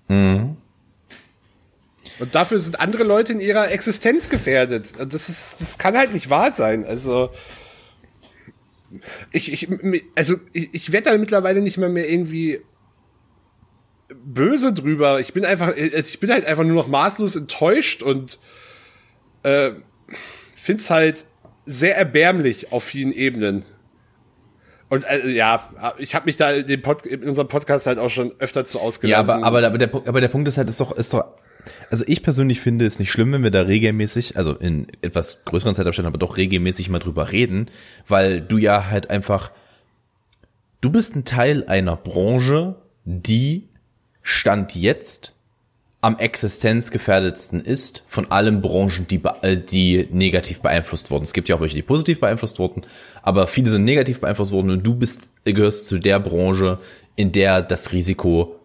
[0.09, 0.57] Mhm.
[2.21, 4.93] Und dafür sind andere Leute in ihrer Existenz gefährdet.
[4.99, 6.85] Das ist, das kann halt nicht wahr sein.
[6.85, 7.31] Also,
[9.33, 9.69] ich, ich,
[10.15, 12.61] also, ich, ich werde da mittlerweile nicht mehr mehr irgendwie
[14.15, 15.21] böse drüber.
[15.21, 18.39] Ich bin einfach, also ich bin halt einfach nur noch maßlos enttäuscht und
[19.43, 19.73] äh,
[20.55, 21.27] finde es halt
[21.65, 23.65] sehr erbärmlich auf vielen Ebenen.
[24.89, 28.35] Und äh, ja, ich habe mich da in, Pod in unserem Podcast halt auch schon
[28.41, 29.29] öfter zu ausgelassen.
[29.29, 31.27] Ja, aber, aber, aber, der, aber der Punkt ist halt, ist doch, ist doch,
[31.91, 35.75] also ich persönlich finde es nicht schlimm, wenn wir da regelmäßig, also in etwas größeren
[35.75, 37.71] Zeitabständen, aber doch regelmäßig mal drüber reden,
[38.07, 39.51] weil du ja halt einfach,
[40.81, 43.69] du bist ein Teil einer Branche, die
[44.23, 45.35] Stand jetzt
[46.03, 51.25] am existenzgefährdetsten ist von allen Branchen, die, äh, die negativ beeinflusst wurden.
[51.25, 52.83] Es gibt ja auch welche, die positiv beeinflusst wurden,
[53.23, 56.79] aber viele sind negativ beeinflusst worden und du bist, gehörst zu der Branche,
[57.17, 58.57] in der das Risiko,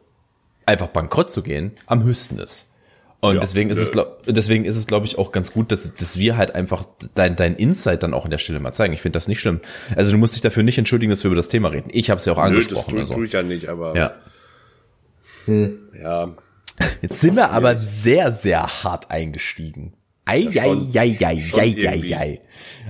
[0.65, 2.69] einfach bankrott zu gehen, am höchsten ist.
[3.29, 5.71] Und ja, deswegen ist äh, es, glaub, deswegen ist es, glaube ich, auch ganz gut,
[5.71, 8.93] dass, dass wir halt einfach dein, dein Insight dann auch in der Stelle mal zeigen.
[8.93, 9.61] Ich finde das nicht schlimm.
[9.95, 11.89] Also du musst dich dafür nicht entschuldigen, dass wir über das Thema reden.
[11.91, 12.75] Ich habe es ja auch nö, angesprochen.
[12.75, 13.13] Das tue, also.
[13.15, 13.95] tue ich ja nicht, aber.
[13.95, 14.13] Ja.
[15.45, 15.79] Hm.
[16.01, 16.35] Ja,
[17.01, 19.93] Jetzt sind wir aber sehr, sehr hart eingestiegen.
[20.25, 22.41] Eieieiei.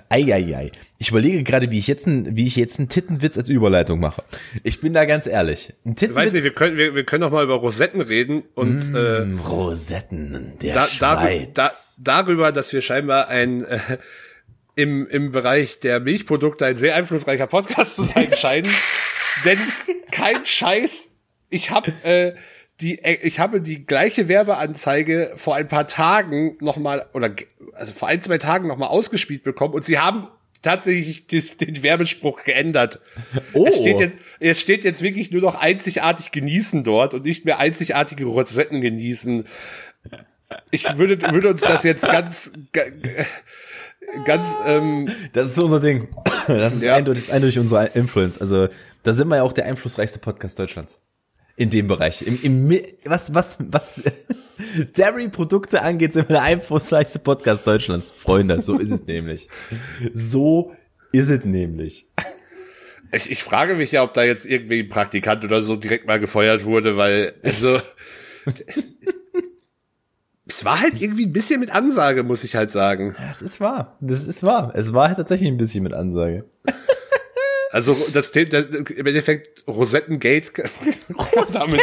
[0.09, 0.71] Eieiei.
[0.97, 4.23] Ich überlege gerade, wie ich jetzt ein, wie ich jetzt einen Tittenwitz als Überleitung mache.
[4.63, 5.73] Ich bin da ganz ehrlich.
[5.85, 6.25] Ein Tittenwitz.
[6.25, 9.47] Weiß nicht, wir können, wir, wir können noch mal über Rosetten reden und mm, äh,
[9.47, 11.49] Rosetten der da, Schweiz.
[11.53, 13.79] Da, darüber, dass wir scheinbar ein äh,
[14.75, 18.71] im im Bereich der Milchprodukte ein sehr einflussreicher Podcast zu sein scheinen.
[19.45, 19.59] Denn
[20.11, 21.15] kein Scheiß.
[21.49, 22.33] Ich habe äh,
[22.81, 27.31] die, äh, ich habe die gleiche Werbeanzeige vor ein paar Tagen nochmal, oder
[27.73, 30.27] also vor ein, zwei Tagen nochmal ausgespielt bekommen und sie haben
[30.61, 32.99] tatsächlich des, den Werbespruch geändert.
[33.53, 33.65] Oh.
[33.67, 37.59] Es steht, jetzt, es steht jetzt wirklich nur noch einzigartig genießen dort und nicht mehr
[37.59, 39.45] einzigartige Rosetten genießen.
[40.71, 42.51] Ich würde, würde uns das jetzt ganz,
[44.25, 46.07] ganz, ähm, Das ist unser Ding.
[46.47, 46.95] Das ist ja.
[46.95, 48.39] eindeutig, eindeutig unsere Influence.
[48.39, 48.67] Also,
[49.03, 50.99] da sind wir ja auch der einflussreichste Podcast Deutschlands
[51.55, 52.21] in dem Bereich.
[52.21, 54.01] Im, im, was, was, was
[54.93, 58.11] Dairy-Produkte angeht, sind wir der einflussreichste Podcast Deutschlands.
[58.11, 59.49] Freunde, so ist es nämlich.
[60.13, 60.73] So
[61.11, 62.07] ist es nämlich.
[63.11, 66.19] Ich, ich frage mich ja, ob da jetzt irgendwie ein Praktikant oder so direkt mal
[66.19, 67.79] gefeuert wurde, weil, also,
[70.47, 73.15] es war halt irgendwie ein bisschen mit Ansage, muss ich halt sagen.
[73.17, 73.97] Ja, es ist wahr.
[74.01, 74.73] Das ist wahr.
[74.75, 76.45] Es war halt tatsächlich ein bisschen mit Ansage.
[77.75, 80.49] Also das, das im Endeffekt Rosettengate,
[81.51, 81.81] damit,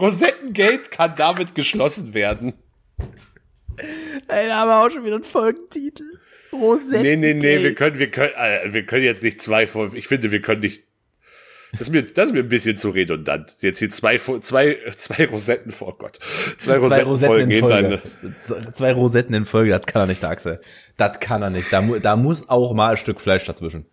[0.00, 2.54] Rosettengate kann damit geschlossen werden.
[4.26, 6.02] Ey, da haben wir auch schon wieder einen Folgentitel.
[6.52, 7.02] Rosettengate.
[7.04, 10.08] Nee, nee, nee, wir können, wir können, äh, wir können jetzt nicht zwei von, ich
[10.08, 10.82] finde, wir können nicht,
[11.70, 13.54] das ist mir, das ist mir ein bisschen zu redundant.
[13.60, 16.18] Jetzt hier zwei, zwei, zwei Rosetten vor oh Gott.
[16.56, 18.02] Zwei, zwei Rosetten in Folge.
[18.74, 20.60] Zwei Rosetten in Folge, das kann er nicht, Axel.
[20.96, 21.72] Das kann er nicht.
[21.72, 23.86] Da, da muss auch mal ein Stück Fleisch dazwischen.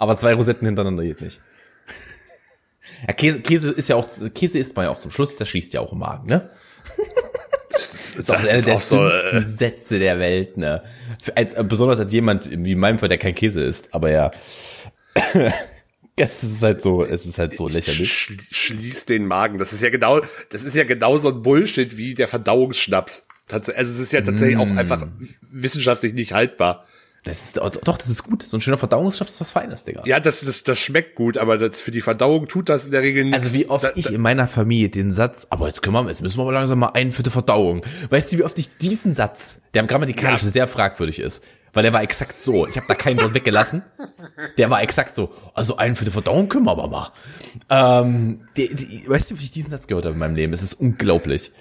[0.00, 1.40] Aber zwei Rosetten hintereinander geht nicht.
[3.06, 5.74] Ja, Käse, Käse ist ja auch, Käse isst man ja auch zum Schluss, das schließt
[5.74, 6.50] ja auch im Magen, ne?
[7.70, 10.82] Das ist, das ist auch einer der so, äh, Sätze der Welt, ne?
[11.34, 14.30] Als, besonders als jemand, wie in meinem Fall, der kein Käse isst, aber ja.
[16.16, 18.10] es ist halt so, es ist halt so lächerlich.
[18.10, 19.58] Sch schließt den Magen.
[19.58, 23.26] Das ist ja genau, das ist ja genau so ein Bullshit wie der Verdauungsschnaps.
[23.50, 24.60] Also es ist ja tatsächlich mm.
[24.60, 25.06] auch einfach
[25.50, 26.86] wissenschaftlich nicht haltbar.
[27.22, 28.42] Das ist, doch, das ist gut.
[28.42, 30.02] So ein schöner Verdauungsschnaps ist was Feines, Digga.
[30.06, 33.02] Ja, das, das, das schmeckt gut, aber das, für die Verdauung tut das in der
[33.02, 33.44] Regel nichts.
[33.44, 36.22] Also wie oft da, ich in meiner Familie den Satz, aber jetzt können wir, jetzt
[36.22, 37.84] müssen wir aber langsam mal einen für die Verdauung.
[38.08, 40.48] Weißt du, wie oft ich diesen Satz, der grammatikalisch ja.
[40.48, 42.66] sehr fragwürdig ist, weil der war exakt so.
[42.66, 43.82] Ich habe da keinen Wort weggelassen.
[44.56, 45.32] Der war exakt so.
[45.54, 47.12] Also einen für die Verdauung können wir aber mal.
[47.68, 50.52] Ähm, die, die, weißt du, wie ich diesen Satz gehört habe in meinem Leben?
[50.52, 51.52] Es ist unglaublich.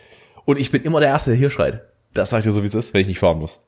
[0.46, 1.82] Und ich bin immer der Erste, der hier schreit.
[2.14, 3.60] Das sagt ihr so, wie es ist, wenn ich nicht fahren muss.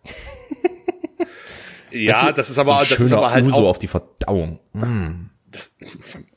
[1.92, 4.60] Ja, das ist aber, so das ist aber halt Uso auch, auf die Verdauung.
[5.52, 5.76] das,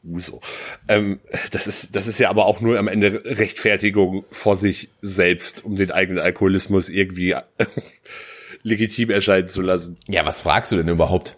[0.02, 0.40] Uso.
[0.88, 5.64] Ähm, das ist, das ist ja aber auch nur am Ende Rechtfertigung vor sich selbst,
[5.64, 7.36] um den eigenen Alkoholismus irgendwie
[8.62, 9.98] legitim erscheinen zu lassen.
[10.08, 11.36] Ja, was fragst du denn überhaupt?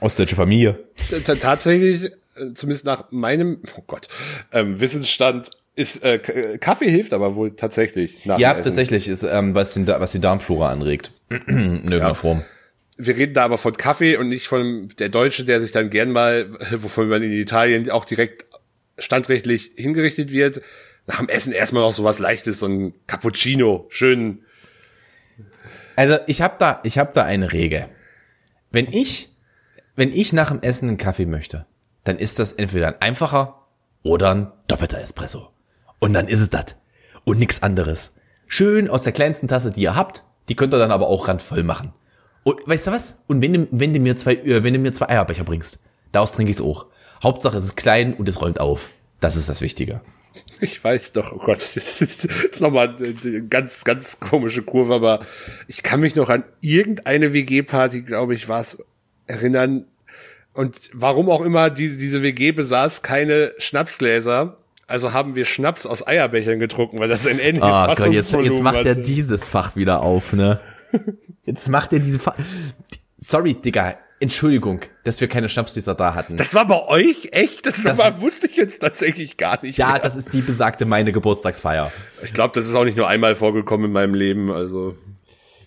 [0.00, 0.84] Ostdeutsche Familie.
[1.08, 4.08] T tatsächlich, äh, zumindest nach meinem, oh Gott,
[4.52, 9.54] ähm, Wissensstand ist äh, äh, Kaffee hilft aber wohl tatsächlich nach Ja, tatsächlich ist, ähm,
[9.54, 11.12] was, den, was die Darmflora anregt.
[11.46, 12.44] In irgendeiner Form.
[12.98, 16.10] Wir reden da aber von Kaffee und nicht von der Deutsche, der sich dann gern
[16.10, 18.46] mal, wovon man in Italien auch direkt
[18.98, 20.60] standrechtlich hingerichtet wird,
[21.06, 24.44] nach dem Essen erstmal noch sowas Leichtes, so ein Cappuccino, schön.
[25.96, 27.88] Also ich habe da, ich habe da eine Regel.
[28.70, 29.30] Wenn ich,
[29.96, 31.66] wenn ich nach dem Essen einen Kaffee möchte,
[32.04, 33.66] dann ist das entweder ein einfacher
[34.02, 35.50] oder ein doppelter Espresso.
[35.98, 36.76] Und dann ist es das.
[37.24, 38.12] Und nix anderes.
[38.46, 41.62] Schön aus der kleinsten Tasse, die ihr habt, die könnt ihr dann aber auch randvoll
[41.62, 41.92] machen.
[42.48, 43.16] Und weißt du was?
[43.26, 45.80] Und wenn du, wenn du mir zwei, äh, wenn du mir zwei Eierbecher bringst,
[46.12, 46.86] daraus trinke ich's auch.
[47.22, 48.88] Hauptsache es ist klein und es räumt auf.
[49.20, 50.00] Das ist das Wichtige.
[50.60, 55.26] Ich weiß doch, oh Gott, das ist nochmal eine ganz, ganz komische Kurve, aber
[55.66, 58.82] ich kann mich noch an irgendeine WG-Party, glaube ich, war es,
[59.26, 59.84] erinnern.
[60.54, 64.56] Und warum auch immer, die, diese WG besaß keine Schnapsgläser.
[64.86, 68.62] Also haben wir Schnaps aus Eierbechern getrunken, weil das ein ähnliches Ah Gott, jetzt, jetzt
[68.62, 70.60] macht er dieses Fach wieder auf, ne?
[71.44, 72.34] Jetzt macht er diese Fach.
[73.18, 73.96] Sorry, Digga.
[74.20, 76.36] Entschuldigung, dass wir keine Schnapsgläser da hatten.
[76.36, 77.28] Das war bei euch?
[77.30, 77.64] Echt?
[77.66, 79.78] Das, Das- war, wusste ich jetzt tatsächlich gar nicht.
[79.78, 80.00] ja, mehr.
[80.00, 81.92] das ist die besagte meine Geburtstagsfeier.
[82.24, 84.50] ich glaube, das ist auch nicht nur einmal vorgekommen in meinem Leben.
[84.50, 84.96] Also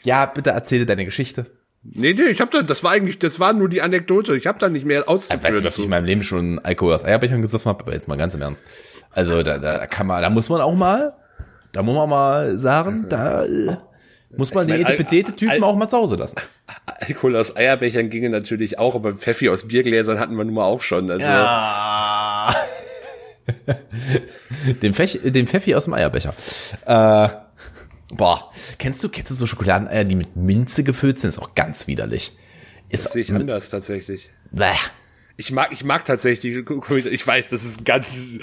[0.03, 1.45] Ja, bitte erzähle deine Geschichte.
[1.83, 4.35] nee, nee, ich habe da, das war eigentlich, das war nur die Anekdote.
[4.35, 5.43] Ich habe da nicht mehr auszuführen.
[5.45, 7.83] Weißt du, dass ich in meinem Leben schon Alkohol aus Eierbechern gesoffen habe?
[7.85, 8.65] Aber jetzt mal ganz im Ernst.
[9.11, 11.13] Also da, da kann man, da muss man auch mal,
[11.71, 13.77] da muss man mal sagen, da äh,
[14.37, 16.37] muss man Ich den Etepetete-Typen auch mal zu Hause lassen.
[16.85, 20.81] Alkohol aus Eierbechern ginge natürlich auch, aber Pfeffi aus Biergläsern hatten wir nun mal auch
[20.81, 21.09] schon.
[21.09, 22.55] Also Ja.
[24.81, 26.33] den, Fech, den Pfeffi aus dem Eierbecher.
[26.85, 27.29] Äh,
[28.13, 31.29] boah, kennst du, kennst du so Schokoladeneier, die mit Minze gefüllt sind?
[31.29, 32.37] Ist auch ganz widerlich.
[32.89, 34.29] Ist, das sehe ich anders tatsächlich.
[34.51, 34.75] Bäh.
[35.37, 38.37] Ich mag, ich mag tatsächlich, ich weiß, das ist ganz,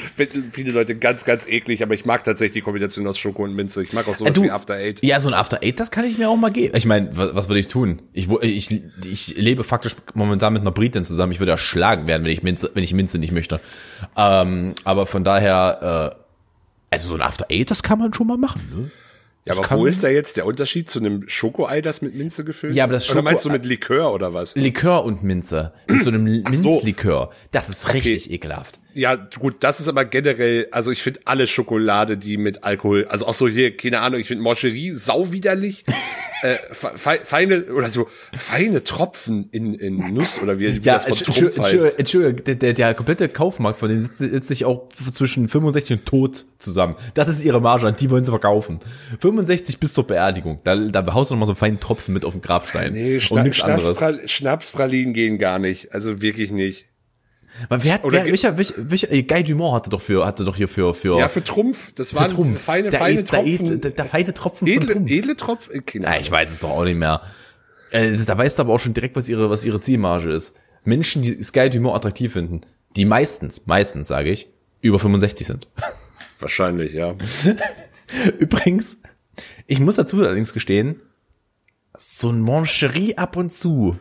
[0.50, 3.82] viele Leute ganz, ganz eklig, aber ich mag tatsächlich die Kombination aus Schoko und Minze.
[3.82, 5.04] Ich mag auch sowas Du- wie After Eight.
[5.04, 6.76] Ja, so ein After Eight, das kann ich mir auch mal geben.
[6.76, 8.02] Ich meine, was, was würde ich tun?
[8.12, 11.32] Ich, ich, ich lebe faktisch momentan mit einer Britin zusammen.
[11.32, 13.60] Ich würde erschlagen werden, wenn ich Minze, wenn ich Minze nicht möchte.
[14.16, 16.18] Ähm, aber von daher, äh,
[16.90, 18.62] also so ein After Eight, das kann man schon mal machen.
[18.74, 18.90] Ne?
[19.48, 22.74] Ja, aber wo ist da jetzt der Unterschied zu einem Schokoei, das mit Minze gefüllt
[22.74, 24.54] Ja, aber das Oder meinst du Schoko- mit Likör oder was?
[24.54, 25.72] Likör und Minze.
[25.88, 26.24] Mit so einem.
[26.48, 27.30] Minzlikör.
[27.50, 28.80] Das ist richtig ekelhaft.
[28.94, 33.26] Ja, gut, das ist aber generell, also ich finde alle Schokolade, die mit Alkohol, also
[33.26, 35.84] auch so hier, keine Ahnung, ich finde Moncherie sauwiderlich.
[36.42, 41.04] äh, fe feine, oder so, feine Tropfen in, in Nuss, oder wie, wie Ja, das
[41.04, 41.98] von Entschuldigung, Trumpf heißt.
[41.98, 46.06] Entschuldigung, der, der, der komplette Kaufmarkt von denen sitzt, sitzt sich auch zwischen 65 und
[46.06, 46.96] tot zusammen.
[47.14, 48.80] Das ist ihre Marge, an die wollen sie verkaufen.
[49.20, 50.60] 65 bis zur Beerdigung.
[50.64, 52.92] Da, da haust du noch mal so einen feinen Tropfen mit auf den Grabstein.
[52.92, 53.98] Nee, und Schna nichts anderes.
[53.98, 56.87] Schnapspral Schnapspralinen gehen gar nicht, also wirklich nicht.
[57.68, 60.56] Aber wer hat, Oder wer, welcher, welcher, welcher, Guy Dumont hatte doch für, hatte doch
[60.56, 62.46] hier für, für, Ja, für Trumpf, das waren Trumpf.
[62.48, 63.52] diese feine, der, feine der, Tropfen.
[63.66, 65.10] edle, der, der feine Tropfen von edle, Trumpf.
[65.10, 65.74] edle Tropfen?
[65.74, 66.20] Äh, Keine Ja, Ahnung.
[66.22, 67.22] ich weiß es doch auch nicht mehr.
[67.90, 70.54] Äh, da weißt du aber auch schon direkt, was ihre, was ihre Zielmarge ist.
[70.84, 72.60] Menschen, die Sky Dumont attraktiv finden,
[72.96, 74.48] die meistens, meistens, sage ich,
[74.80, 75.68] über 65 sind.
[76.38, 77.14] Wahrscheinlich, ja.
[78.38, 78.98] Übrigens,
[79.66, 81.00] ich muss dazu allerdings gestehen,
[81.96, 83.98] so ein Moncherie ab und zu,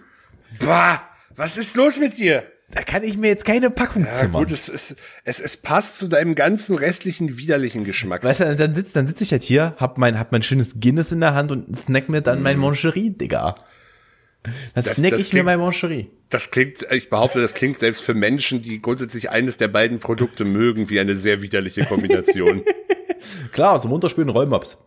[0.59, 1.01] Bah,
[1.35, 2.43] was ist los mit dir?
[2.71, 4.43] Da kann ich mir jetzt keine Packung Ja, zimmern.
[4.43, 8.23] gut, es, es, es, es passt zu deinem ganzen restlichen widerlichen Geschmack.
[8.23, 11.11] Weißt du, dann sitz, dann sitz ich halt hier, hab mein, hab mein schönes Guinness
[11.11, 13.55] in der Hand und snack mir dann mein Moncherie, Digga.
[14.43, 14.53] Dann Mhm.
[14.75, 16.09] Das- snack das ich mir klingt- mein Moncherie.
[16.29, 20.43] Das klingt, ich behaupte, das klingt selbst für Menschen, die grundsätzlich eines der beiden Produkte
[20.45, 22.63] mögen, wie eine sehr widerliche Kombination.
[23.53, 24.77] Klar, zum Unterspülen Rollmops.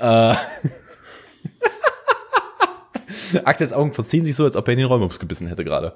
[0.00, 0.34] Äh.
[3.44, 5.94] Aktes Augen verziehen sich so, als ob er in den Rollmops gebissen hätte gerade.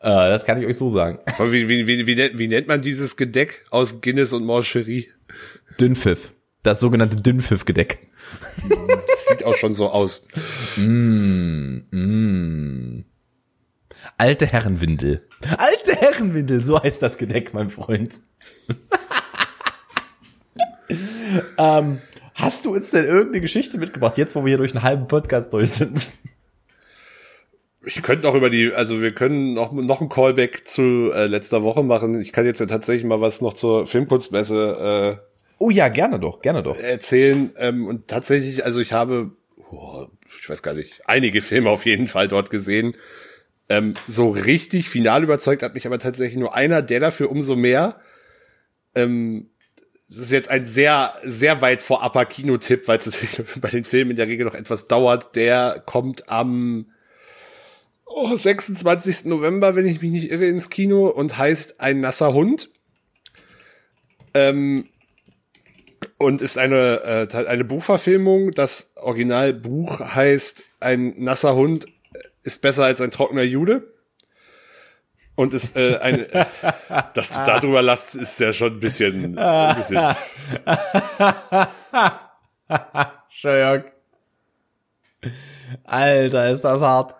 [0.00, 1.18] Äh, das kann ich euch so sagen.
[1.38, 5.08] wie, wie, wie, wie, nennt- wie nennt man dieses Gedeck aus Guinness und Mancherie?
[5.80, 6.32] Dünnpfiff.
[6.62, 8.08] Das sogenannte Dünnpfiff-Gedeck.
[9.08, 10.28] Das sieht auch schon so aus.
[14.18, 15.26] Alte Herrenwindel.
[15.56, 18.10] Alte Herrenwindel, so heißt das Gedeck, mein Freund.
[21.58, 22.00] ähm,
[22.34, 25.54] hast du uns denn irgendeine Geschichte mitgebracht, jetzt wo wir hier durch einen halben Podcast
[25.54, 26.12] durch sind?
[27.84, 31.62] Ich könnte noch über die, also wir können noch, noch ein Callback zu äh, letzter
[31.62, 32.20] Woche machen.
[32.20, 35.20] Ich kann jetzt ja tatsächlich mal was noch zur Filmkunstmesse
[35.62, 36.78] Oh ja, gerne doch, gerne doch.
[36.78, 37.52] erzählen.
[37.58, 39.32] Ähm, und tatsächlich, also ich habe,
[39.70, 40.06] oh,
[40.40, 42.96] ich weiß gar nicht, einige Filme auf jeden Fall dort gesehen.
[43.68, 48.00] Ähm, so richtig final überzeugt hat mich aber tatsächlich nur einer, der dafür umso mehr.
[48.94, 49.50] Ähm,
[50.08, 53.84] das ist jetzt ein sehr, sehr weit vor Upper Kinotipp, weil es natürlich bei den
[53.84, 55.36] Filmen in der Regel noch etwas dauert.
[55.36, 56.86] Der kommt am
[58.10, 59.26] oh, 26.
[59.26, 62.70] November, wenn ich mich nicht irre, ins Kino und heißt Ein nasser Hund.
[64.34, 64.88] Ähm,
[66.18, 68.50] und ist eine, äh, eine Buchverfilmung.
[68.52, 71.86] Das Originalbuch heißt Ein nasser Hund
[72.42, 73.94] ist besser als ein trockener Jude.
[75.34, 76.26] Und ist äh, ein,
[77.14, 79.98] dass du darüber lachst, ist ja schon ein bisschen, ein bisschen
[83.30, 83.84] Schön.
[85.84, 87.16] Alter, ist das hart.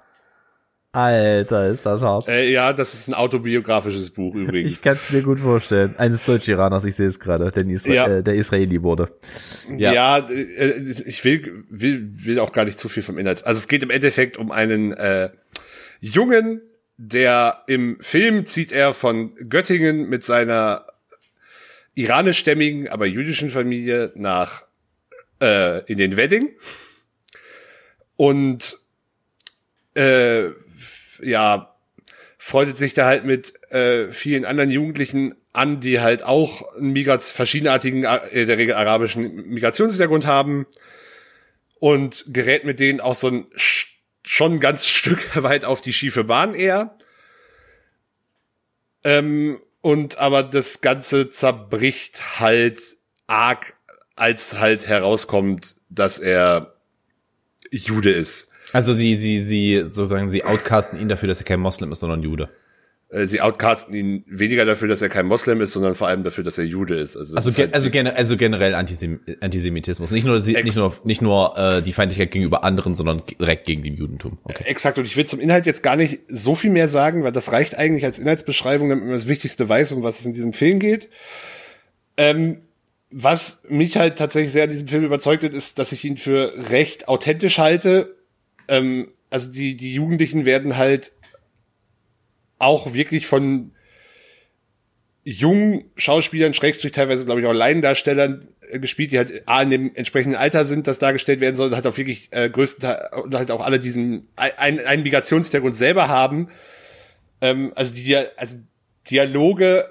[0.93, 2.27] Alter, ist das hart.
[2.29, 4.73] Äh, ja, das ist ein autobiografisches Buch übrigens.
[4.73, 5.95] Ich kann es mir gut vorstellen.
[5.99, 8.07] Eines Deutsch-Iraners, ich sehe es gerade, der, Isra Ja.
[8.09, 9.09] äh, der Israeli wurde.
[9.77, 10.19] Ja, Ja.
[10.29, 13.47] äh, ich will, will, will auch gar nicht zu viel vom Inhalt.
[13.47, 15.31] Also es geht im Endeffekt um einen äh,
[16.01, 16.61] Jungen,
[16.97, 20.87] der im Film zieht er von Göttingen mit seiner
[21.95, 24.65] iranischstämmigen, aber jüdischen Familie nach
[25.41, 26.51] äh, in den Wedding
[28.17, 28.77] und
[29.95, 30.51] äh,
[31.23, 31.75] ja
[32.39, 37.31] freundet sich da halt mit äh, vielen anderen Jugendlichen an, die halt auch einen Migraz
[37.31, 40.67] verschiedenartigen, äh, der Regel arabischen Migrationshintergrund haben
[41.79, 43.89] und gerät mit denen auch so ein sch-
[44.25, 46.97] schon ein ganz Stück weit auf die schiefe Bahn eher.
[49.05, 52.81] Ähm, und aber das Ganze zerbricht halt
[53.27, 53.75] arg,
[54.17, 56.75] als halt herauskommt, dass er
[57.71, 58.50] Jude ist.
[58.73, 62.23] Also sie, sie, sie, sozusagen, sie outcasten ihn dafür, dass er kein Moslem ist, sondern
[62.23, 62.49] Jude.
[63.11, 66.45] Äh, Sie outcasten ihn weniger dafür, dass er kein Moslem ist, sondern vor allem dafür,
[66.45, 67.17] dass er Jude ist.
[67.17, 70.13] Also, Also, ist gen halt also, gen also generell Antisem Antisemitismus.
[70.13, 73.95] Nicht nur, nicht nur, nicht nur äh, die Feindlichkeit gegenüber anderen, sondern direkt gegen den
[73.95, 74.39] Judentum.
[74.45, 74.65] Okay.
[74.65, 77.53] Exakt, und ich will zum Inhalt jetzt gar nicht so viel mehr sagen, weil das
[77.53, 80.79] reicht eigentlich als Inhaltsbeschreibung, damit man das Wichtigste weiß, um was es in diesem Film
[80.79, 81.09] geht.
[82.17, 82.59] Ähm,
[83.11, 86.53] was mich halt tatsächlich sehr an diesem Film überzeugt hat, ist, dass ich ihn für
[86.71, 88.15] recht authentisch halte.
[88.71, 91.13] Ähm, also die, die Jugendlichen werden halt
[92.59, 93.73] auch wirklich von
[95.23, 99.95] jungen Schauspielern, Schrägstrich teilweise, glaube ich, auch Laiendarstellern äh, gespielt, die halt A, in dem
[99.95, 103.51] entsprechenden Alter sind, das dargestellt werden soll, und halt auch wirklich äh, größtenteils und halt
[103.51, 106.49] auch alle diesen ein- einen Migrationshintergrund selber haben.
[107.43, 108.59] Ähm, also die also
[109.11, 109.89] Dialoge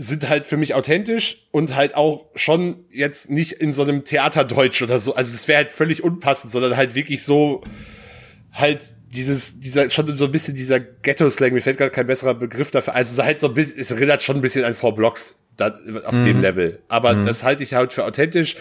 [0.00, 4.80] sind halt für mich authentisch und halt auch schon jetzt nicht in so einem Theaterdeutsch
[4.80, 5.16] oder so.
[5.16, 7.64] Also es wäre halt völlig unpassend, sondern halt wirklich so
[8.52, 12.70] halt dieses, dieser, schon so ein bisschen dieser Ghetto-Slang, mir fällt gerade kein besserer Begriff
[12.70, 12.94] dafür.
[12.94, 15.40] Also es ist halt so ein bisschen, es erinnert schon ein bisschen an Four Blocks
[15.56, 16.78] da, auf dem Level.
[16.86, 18.54] Aber das halte ich halt für authentisch.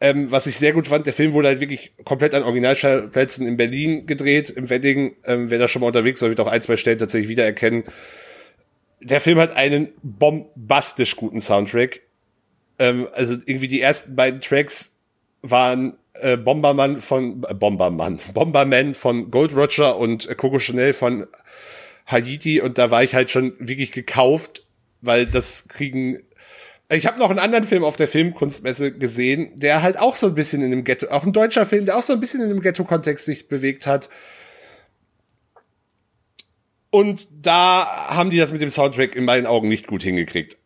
[0.00, 3.58] Ähm, was ich sehr gut fand, der Film wurde halt wirklich komplett an Originalplätzen in
[3.58, 5.16] Berlin gedreht, im Wedding.
[5.26, 7.84] Ähm, wer da schon mal unterwegs war, wird auch ein, zwei Stellen tatsächlich wiedererkennen.
[9.00, 12.00] Der Film hat einen bombastisch guten Soundtrack.
[12.78, 14.96] Ähm, also irgendwie die ersten beiden Tracks
[15.42, 21.26] waren äh, Bomberman von äh, Bomberman, Bomberman von Gold Roger und äh, Coco Chanel von
[22.06, 24.66] Haiti und da war ich halt schon wirklich gekauft,
[25.00, 26.18] weil das kriegen
[26.92, 30.34] ich habe noch einen anderen Film auf der Filmkunstmesse gesehen, der halt auch so ein
[30.34, 32.60] bisschen in dem Ghetto, auch ein deutscher Film, der auch so ein bisschen in dem
[32.60, 34.08] Ghetto-Kontext sich bewegt hat.
[36.90, 40.58] Und da haben die das mit dem Soundtrack in meinen Augen nicht gut hingekriegt.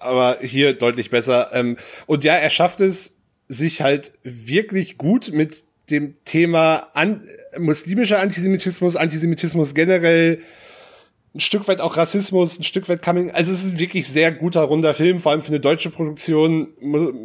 [0.00, 1.50] Aber hier deutlich besser.
[1.52, 3.16] Ähm, Und ja, er schafft es,
[3.48, 7.22] sich halt wirklich gut mit dem Thema an,
[7.58, 10.42] muslimischer Antisemitismus, Antisemitismus generell,
[11.34, 13.30] ein Stück weit auch Rassismus, ein Stück weit Coming.
[13.30, 16.68] Also es ist wirklich sehr guter, runder Film, vor allem für eine deutsche Produktion.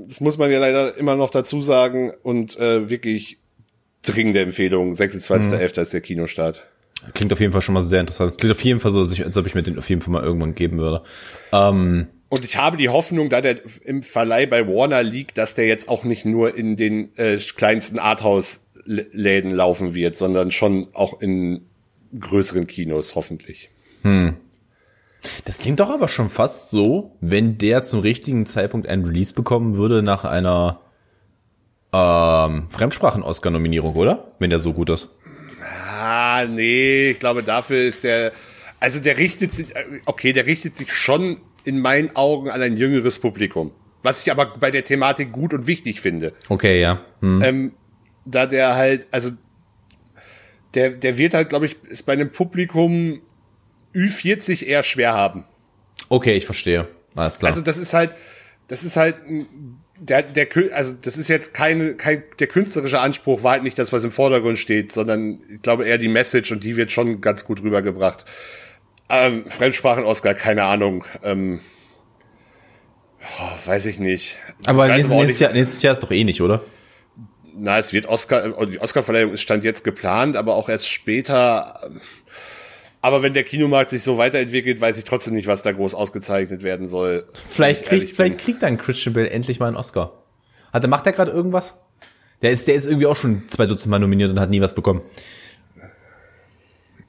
[0.08, 2.12] Das muss man ja leider immer noch dazu sagen.
[2.22, 3.40] Und äh, wirklich
[4.02, 4.94] dringende Empfehlung.
[4.94, 5.82] 26.11.
[5.82, 6.66] ist der Kinostart.
[7.14, 8.32] Klingt auf jeden Fall schon mal sehr interessant.
[8.32, 10.02] Es klingt auf jeden Fall so, als ich- als ob ich mir den auf jeden
[10.02, 11.04] Fall mal irgendwann geben würde.
[11.52, 15.68] Ähm, Und ich habe die Hoffnung, da der im Verleih bei Warner liegt, dass der
[15.68, 21.66] jetzt auch nicht nur in den äh, kleinsten Arthouse-Läden laufen wird, sondern schon auch in
[22.20, 23.70] größeren Kinos, hoffentlich.
[25.46, 29.76] Das klingt doch aber schon fast so, wenn der zum richtigen Zeitpunkt einen Release bekommen
[29.76, 30.80] würde nach einer
[31.94, 34.32] ähm, Fremdsprachen-Oscar-Nominierung, oder?
[34.40, 35.10] Wenn der so gut ist.
[36.06, 38.34] Ah, nee, ich glaube, dafür ist der,
[38.82, 39.68] also der richtet sich,
[40.04, 43.72] okay, der richtet sich schon in meinen Augen an ein jüngeres Publikum.
[44.02, 46.34] Was ich aber bei der Thematik gut und wichtig finde.
[46.50, 47.00] Okay, ja.
[47.22, 47.42] Hm.
[47.42, 47.72] Ähm,
[48.26, 49.32] da der halt, also
[50.74, 53.22] der, der wird halt, glaube ich, ist bei einem Publikum
[53.96, 55.46] Ü40 eher schwer haben.
[56.10, 56.90] Okay, ich verstehe.
[57.16, 57.50] Alles klar.
[57.50, 58.14] Also das ist halt,
[58.68, 59.16] das ist halt
[60.04, 63.94] der, der, also das ist jetzt keine, kein, der künstlerische Anspruch war halt nicht das,
[63.94, 67.46] was im Vordergrund steht, sondern ich glaube eher die Message und die wird schon ganz
[67.46, 68.26] gut rübergebracht.
[69.10, 71.06] Ähm, Fremdsprachen-Oscar, keine Ahnung.
[71.24, 71.62] Ähm,
[73.40, 74.38] oh, weiß ich nicht.
[74.66, 76.64] Aber nächstes, nächstes, Jahr, nächstes Jahr ist doch eh nicht, oder?
[77.56, 81.90] Na, es wird Oscar, die Oscar-Verleihung ist stand jetzt geplant, aber auch erst später.
[83.04, 86.64] Aber wenn der Kinomarkt sich so weiterentwickelt, weiß ich trotzdem nicht, was da groß ausgezeichnet
[86.64, 87.26] werden soll.
[87.50, 90.14] Vielleicht kriegt, vielleicht kriegt dann Christian Bale endlich mal einen Oscar.
[90.72, 91.76] Hat, macht er gerade irgendwas?
[92.42, 94.74] Der ist, der ist irgendwie auch schon zwei Dutzend Mal nominiert und hat nie was
[94.74, 95.02] bekommen.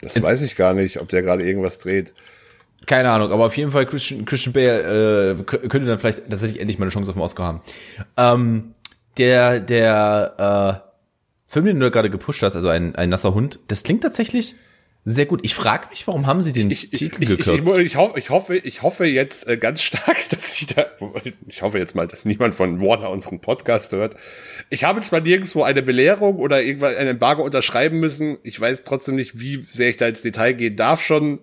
[0.00, 2.12] Das Jetzt, weiß ich gar nicht, ob der gerade irgendwas dreht.
[2.86, 6.80] Keine Ahnung, aber auf jeden Fall Christian, Christian Bale äh, könnte dann vielleicht tatsächlich endlich
[6.80, 7.62] mal eine Chance auf den Oscar haben.
[8.16, 8.72] Ähm,
[9.16, 13.84] der der äh, Film, den du gerade gepusht hast, also ein, ein nasser Hund, das
[13.84, 14.56] klingt tatsächlich
[15.06, 15.40] sehr gut.
[15.42, 17.68] Ich frage mich, warum haben sie den ich, Titel ich, gekürzt?
[17.68, 20.86] Ich, ich, hoffe, ich, hoffe, ich hoffe jetzt äh, ganz stark, dass ich da,
[21.46, 24.16] ich hoffe jetzt mal, dass niemand von Warner unseren Podcast hört.
[24.70, 28.38] Ich habe zwar nirgendwo eine Belehrung oder irgendwann ein Embargo unterschreiben müssen.
[28.44, 31.40] Ich weiß trotzdem nicht, wie sehr ich da ins Detail gehen darf schon.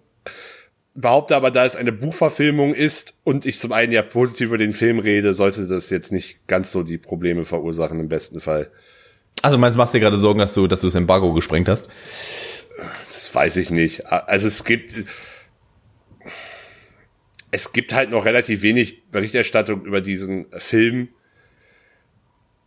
[0.95, 4.73] Behaupte aber, da es eine Buchverfilmung ist und ich zum einen ja positiv über den
[4.73, 8.71] Film rede, sollte das jetzt nicht ganz so die Probleme verursachen im besten Fall.
[9.43, 11.89] Also meinst du, machst dir gerade Sorgen, dass du, dass du das Embargo gesprengt hast?
[13.33, 14.07] Weiß ich nicht.
[14.07, 14.93] Also es gibt,
[17.51, 21.09] es gibt halt noch relativ wenig Berichterstattung über diesen Film.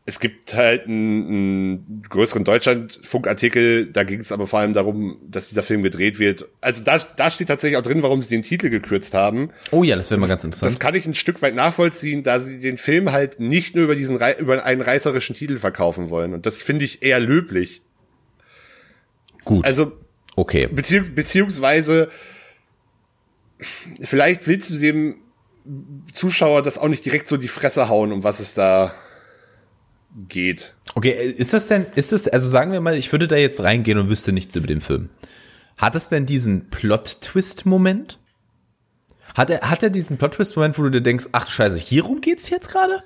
[0.06, 5.48] Es gibt halt einen, einen größeren Deutschlandfunkartikel, da ging es aber vor allem darum, dass
[5.48, 6.46] dieser Film gedreht wird.
[6.60, 9.50] Also da, da steht tatsächlich auch drin, warum sie den Titel gekürzt haben.
[9.70, 10.70] Oh ja, das wäre mal ganz interessant.
[10.70, 13.94] Das kann ich ein Stück weit nachvollziehen, da sie den Film halt nicht nur über
[13.94, 16.34] diesen über einen reißerischen Titel verkaufen wollen.
[16.34, 17.80] Und das finde ich eher löblich.
[19.46, 19.64] Gut.
[19.64, 20.03] Also
[20.36, 20.66] okay.
[20.66, 22.10] Beziehungs beziehungsweise
[24.02, 25.16] vielleicht willst du dem
[26.12, 28.94] Zuschauer das auch nicht direkt so die Fresse hauen, um was es da
[30.28, 30.74] geht.
[30.94, 33.98] Okay, ist das denn, ist es, also sagen wir mal, ich würde da jetzt reingehen
[33.98, 35.10] und wüsste nichts über den Film.
[35.76, 38.18] Hat es denn diesen Plot-Twist-Moment?
[39.34, 42.70] Hat er, hat er diesen Plot-Twist-Moment, wo du dir denkst, ach scheiße, hierum geht's jetzt
[42.70, 43.02] gerade?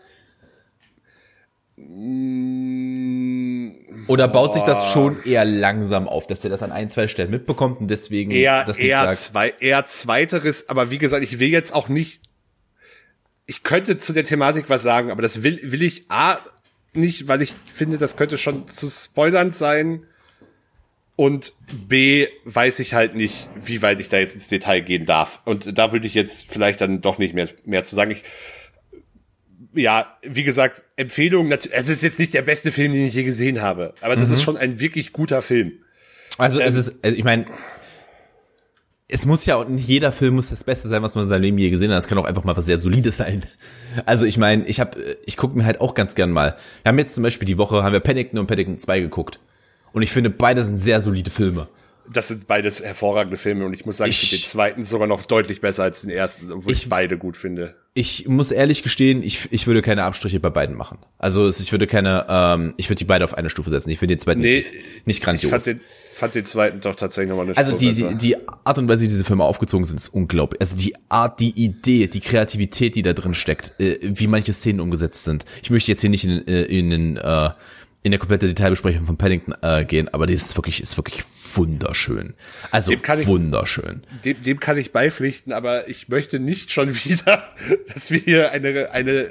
[4.07, 7.31] Oder baut sich das schon eher langsam auf, dass er das an ein, zwei Stellen
[7.31, 9.17] mitbekommt und deswegen eher, das nicht eher sagt?
[9.17, 12.23] Zwei, eher zweiteres, aber wie gesagt, ich will jetzt auch nicht,
[13.47, 16.39] ich könnte zu der Thematik was sagen, aber das will, will ich A,
[16.95, 20.05] nicht, weil ich finde, das könnte schon zu spoilernd sein.
[21.17, 21.53] Und
[21.89, 25.41] B, weiß ich halt nicht, wie weit ich da jetzt ins Detail gehen darf.
[25.45, 28.13] Und da würde ich jetzt vielleicht dann doch nicht mehr, mehr zu sagen.
[28.13, 28.23] Ich,
[29.75, 33.61] ja, wie gesagt, Empfehlung, es ist jetzt nicht der beste Film, den ich je gesehen
[33.61, 34.35] habe, aber das mhm.
[34.35, 35.73] ist schon ein wirklich guter Film.
[36.39, 37.47] Also ähm, es ist, also ich meine,
[39.09, 41.59] es muss ja, nicht jeder Film muss das Beste sein, was man in seinem Leben
[41.59, 41.99] je gesehen hat.
[41.99, 43.43] Es kann auch einfach mal was sehr Solides sein.
[44.05, 46.57] Also ich meine, ich habe, ich gucke mir halt auch ganz gern mal.
[46.83, 49.41] Wir haben jetzt zum Beispiel die Woche, haben wir Paddington und Paddington 2 geguckt.
[49.93, 51.69] Und ich finde, beide sind sehr solide Filme.
[52.13, 55.07] Das sind beides hervorragende Filme und ich muss sagen, ich, ich finde den zweiten sogar
[55.07, 57.75] noch deutlich besser als den ersten, obwohl ich, ich beide gut finde.
[57.95, 60.99] Ich muss ehrlich gestehen, ich, ich würde keine Abstriche bei beiden machen.
[61.19, 63.91] Also ich würde keine, ähm, ich würde die beide auf eine Stufe setzen.
[63.91, 64.73] Ich finde den zweiten nee, nicht,
[65.05, 65.45] nicht grandios.
[65.45, 65.81] Ich fand den,
[66.15, 69.09] fand den zweiten doch tatsächlich nochmal eine Also die, die, die Art und Weise, wie
[69.09, 70.61] diese Filme aufgezogen sind, ist unglaublich.
[70.61, 74.81] Also die Art, die Idee, die Kreativität, die da drin steckt, äh, wie manche Szenen
[74.81, 75.45] umgesetzt sind.
[75.63, 77.51] Ich möchte jetzt hier nicht in, äh, in, in, äh,
[78.09, 81.23] in der komplette Detailbesprechung von Paddington äh, gehen, aber das ist wirklich, ist wirklich
[81.55, 82.35] wunderschön.
[82.71, 84.03] Also wunderschön.
[84.17, 87.45] Ich, dem, dem kann ich beipflichten, aber ich möchte nicht schon wieder,
[87.93, 89.29] dass wir hier eine, eine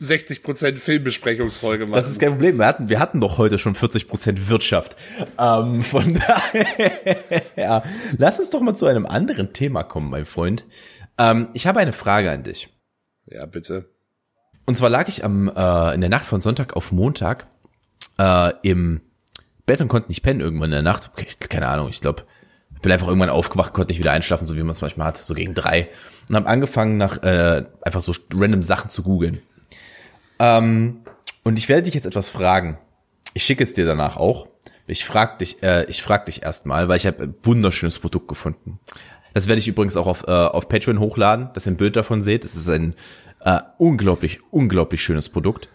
[0.00, 1.96] 60% Filmbesprechungsfolge machen.
[1.96, 2.58] Das ist kein Problem.
[2.58, 4.96] Wir hatten, wir hatten doch heute schon 40% Wirtschaft.
[5.36, 7.82] Ähm, von daher, ja,
[8.16, 10.64] lass uns doch mal zu einem anderen Thema kommen, mein Freund.
[11.18, 12.68] Ähm, ich habe eine Frage an dich.
[13.26, 13.90] Ja, bitte.
[14.64, 17.48] Und zwar lag ich am äh, in der Nacht von Sonntag auf Montag
[18.20, 19.00] äh, im
[19.66, 21.10] Bett und konnte nicht pennen irgendwann in der Nacht.
[21.48, 22.24] Keine Ahnung, ich glaube,
[22.82, 25.34] bin einfach irgendwann aufgewacht, konnte nicht wieder einschlafen, so wie man es manchmal hat, so
[25.34, 25.88] gegen drei.
[26.28, 29.42] Und habe angefangen, nach äh, einfach so random Sachen zu googeln.
[30.38, 31.00] Ähm,
[31.42, 32.78] und ich werde dich jetzt etwas fragen.
[33.34, 34.46] Ich schicke es dir danach auch.
[34.86, 38.80] Ich frag dich, äh, ich frag dich erstmal, weil ich habe ein wunderschönes Produkt gefunden.
[39.34, 42.22] Das werde ich übrigens auch auf, äh, auf Patreon hochladen, dass ihr ein Bild davon
[42.22, 42.44] seht.
[42.44, 42.94] Das ist ein
[43.44, 45.68] äh, unglaublich, unglaublich schönes Produkt.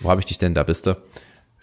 [0.00, 0.54] Wo habe ich dich denn?
[0.54, 0.96] Da bist du.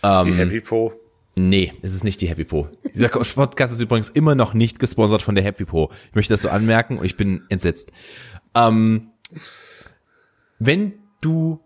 [0.01, 0.93] Ist ähm, die Happy Po?
[1.35, 2.69] Nee, es ist nicht die Happy Po.
[2.93, 5.91] Dieser Podcast ist übrigens immer noch nicht gesponsert von der Happy Po.
[6.09, 7.91] Ich möchte das so anmerken und ich bin entsetzt.
[8.55, 9.11] Ähm,
[10.57, 11.59] wenn du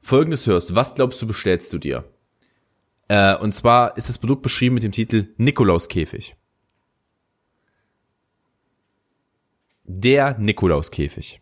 [0.00, 2.04] Folgendes hörst, was glaubst du, bestellst du dir?
[3.08, 6.36] Äh, und zwar ist das Produkt beschrieben mit dem Titel Nikolauskäfig.
[9.84, 11.40] Der Nikolauskäfig.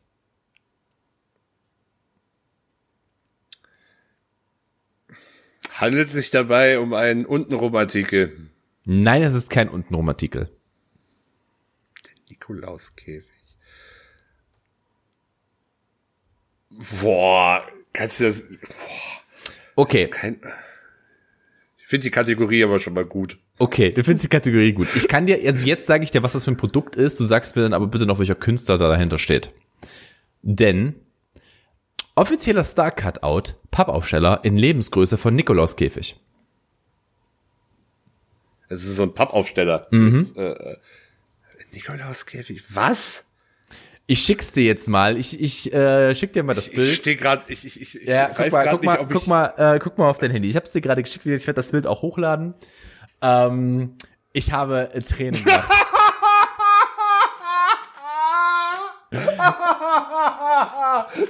[5.83, 8.51] Handelt es sich dabei um einen Untenrum-Artikel?
[8.85, 10.49] Nein, es ist kein Untenrum-Artikel.
[12.31, 13.29] Nikolauskäfig.
[17.01, 18.49] Boah, kannst du das.
[18.49, 18.57] Boah,
[19.75, 20.41] Okay, kein.
[21.79, 23.39] Ich finde die Kategorie aber schon mal gut.
[23.59, 24.87] okay, du findest die Kategorie gut.
[24.95, 27.19] Ich kann dir, also jetzt sage ich dir, was das für ein Produkt ist.
[27.19, 29.51] Du sagst mir dann aber bitte noch, welcher Künstler da dahinter steht.
[30.43, 30.95] Denn
[32.15, 36.17] offizieller Star-Cutout, Pappaufsteller in Lebensgröße von Nikolauskäfig.
[38.69, 39.87] Es ist so ein Pappaufsteller.
[39.91, 40.19] Mhm.
[40.19, 40.77] Jetzt, äh, äh,
[41.73, 42.75] Nikolauskäfig.
[42.75, 43.27] Was?
[44.07, 45.17] Ich schick's dir jetzt mal.
[45.17, 46.99] Ich, ich äh, schick dir mal das Ich Bild.
[47.01, 49.27] stehe gerade, ich, ich, ich, ich Ja, guck mal, guck nicht, mal, guck ich.
[49.27, 50.49] mal, äh, guck mal auf dein Handy.
[50.49, 51.25] Ich habe es dir gerade geschickt.
[51.27, 52.55] Ich werde das Bild auch hochladen.
[53.21, 53.97] Ähm,
[54.33, 55.71] ich habe Tränen gemacht.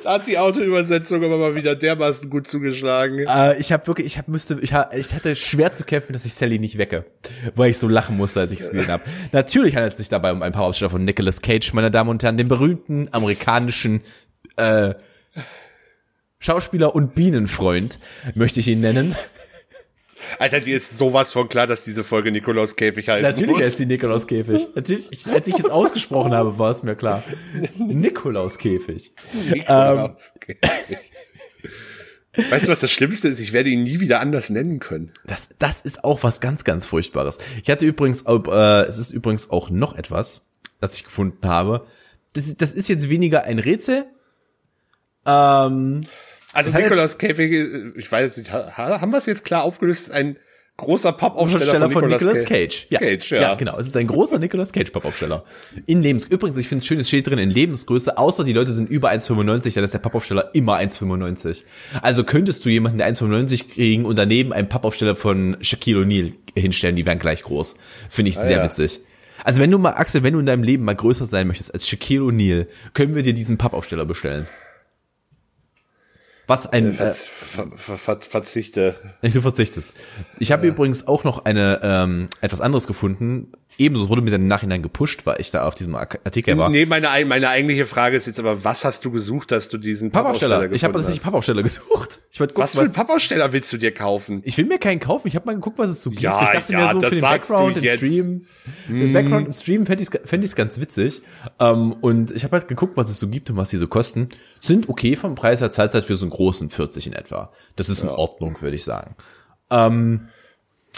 [0.03, 3.27] Da hat die Autoübersetzung aber mal wieder dermaßen gut zugeschlagen.
[3.27, 6.25] äh, ich habe wirklich, ich hab, müsste, ich, hab, ich hatte schwer zu kämpfen, dass
[6.25, 7.05] ich Sally nicht wecke,
[7.55, 9.03] weil ich so lachen musste, als ich es gesehen habe.
[9.33, 12.23] Natürlich handelt es sich dabei um ein paar Aussteller von Nicolas Cage, meine Damen und
[12.23, 14.03] Herren, den berühmten amerikanischen
[14.57, 14.95] äh,
[16.39, 17.99] Schauspieler und Bienenfreund
[18.35, 19.15] möchte ich ihn nennen.
[20.39, 23.23] Alter, dir ist sowas von klar, dass diese Folge Nikolauskäfig heißt.
[23.23, 24.69] Natürlich heißt die Nikolauskäfig.
[24.75, 27.23] Natürlich, ich, als ich es ausgesprochen habe, war es mir klar.
[27.79, 29.13] Nikolauskäfig.
[29.51, 30.59] Nikolauskäfig.
[32.51, 33.41] Weißt du, was das Schlimmste ist?
[33.41, 35.13] Ich werde ihn nie wieder anders nennen können.
[35.27, 37.37] Das, das ist auch was ganz, ganz Furchtbares.
[37.63, 40.41] Ich hatte übrigens, auch, äh, es ist übrigens auch noch etwas,
[40.81, 41.85] das ich gefunden habe.
[42.33, 44.07] Das, ist- das ist jetzt weniger ein Rätsel.
[45.27, 46.01] Ähm,
[46.53, 50.09] Also hat Nikolauskäfig, äh, ich weiß nicht, ha- haben wir es jetzt klar aufgelöst?
[50.09, 50.37] Ist ein
[50.77, 52.87] großer Pappaufsteller Aufsteller von, von Nicolas Nicolas Cage.
[52.89, 52.99] Ja.
[52.99, 53.41] Cage, ja.
[53.41, 53.79] ja, genau.
[53.79, 55.45] Es ist ein großer Nicolas Cage Pappaufsteller.
[55.87, 56.25] In Lebens.
[56.25, 59.11] Übrigens, ich finde es schön, es steht drin in Lebensgröße, außer die Leute sind über
[59.11, 61.63] 1,95, dann ist der Pappaufsteller immer 1,95.
[62.01, 66.97] Also könntest du jemanden, der 1,95 kriegen und daneben einen Pappaufsteller von Shaquille O'Neal hinstellen,
[66.97, 67.77] die wären gleich groß.
[68.09, 68.65] Finde ich sehr ja.
[68.65, 69.01] witzig.
[69.45, 71.87] Also wenn du mal, Axel, wenn du in deinem Leben mal größer sein möchtest als
[71.89, 74.47] Shaquille O'Neal, können wir dir diesen Pappaufsteller bestellen.
[76.53, 78.95] Was ein, äh, Ver, ver, ver, ver, verzichte.
[79.23, 79.93] Du verzichtest.
[80.39, 83.53] Ich habe übrigens auch noch eine ähm, etwas anderes gefunden.
[83.79, 86.59] Ebenso es wurde mir dann im Nachhinein gepusht, weil ich da auf diesem Ar- Artikel
[86.59, 86.69] war.
[86.69, 89.79] Nee, meine, ein- meine eigentliche Frage ist jetzt aber, was hast du gesucht, dass du
[89.79, 90.71] diesen Pappaufsteller.
[90.73, 91.23] Ich habe tatsächlich?
[91.23, 92.21] Pappaufsteller gesucht.
[92.31, 94.43] Ich wollte gucken, Was für einen Pappaufsteller willst du dir kaufen?
[94.45, 95.27] ich will mir keinen kaufen.
[95.29, 96.23] Ich habe mal geguckt, was es so gibt.
[96.23, 97.83] Ja, ich dachte ja, mir so für den du Background im.
[97.83, 97.97] Hm.
[97.97, 98.47] Stream.
[98.91, 101.23] Den Background im Stream fände ich fänd ich's ganz witzig.
[101.59, 104.29] Ähm, und ich habe halt geguckt, was es so gibt und was die so kosten.
[104.61, 107.53] Sind okay vom Preis her, zahlt halt für so einen großen 40 in etwa.
[107.77, 109.15] Das ist in Ordnung, würde ich sagen.
[109.71, 110.29] Ähm,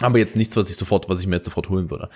[0.01, 2.09] aber jetzt nichts, was ich sofort, was ich mir jetzt sofort holen würde.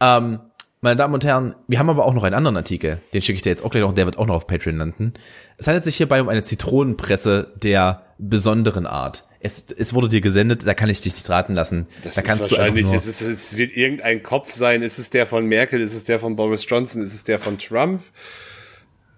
[0.00, 0.40] Ähm,
[0.80, 3.42] meine Damen und Herren, wir haben aber auch noch einen anderen Artikel, den schicke ich
[3.42, 5.14] dir jetzt auch gleich noch, der wird auch noch auf Patreon landen.
[5.56, 9.24] Es handelt sich hierbei um eine Zitronenpresse der besonderen Art.
[9.38, 11.86] Es, es wurde dir gesendet, da kann ich dich nicht raten lassen.
[12.02, 14.82] Das da ist kannst du einfach wahrscheinlich, nur, es, ist, es wird irgendein Kopf sein.
[14.82, 15.80] Ist es der von Merkel?
[15.80, 17.00] Ist es der von Boris Johnson?
[17.00, 18.02] Ist es der von Trump?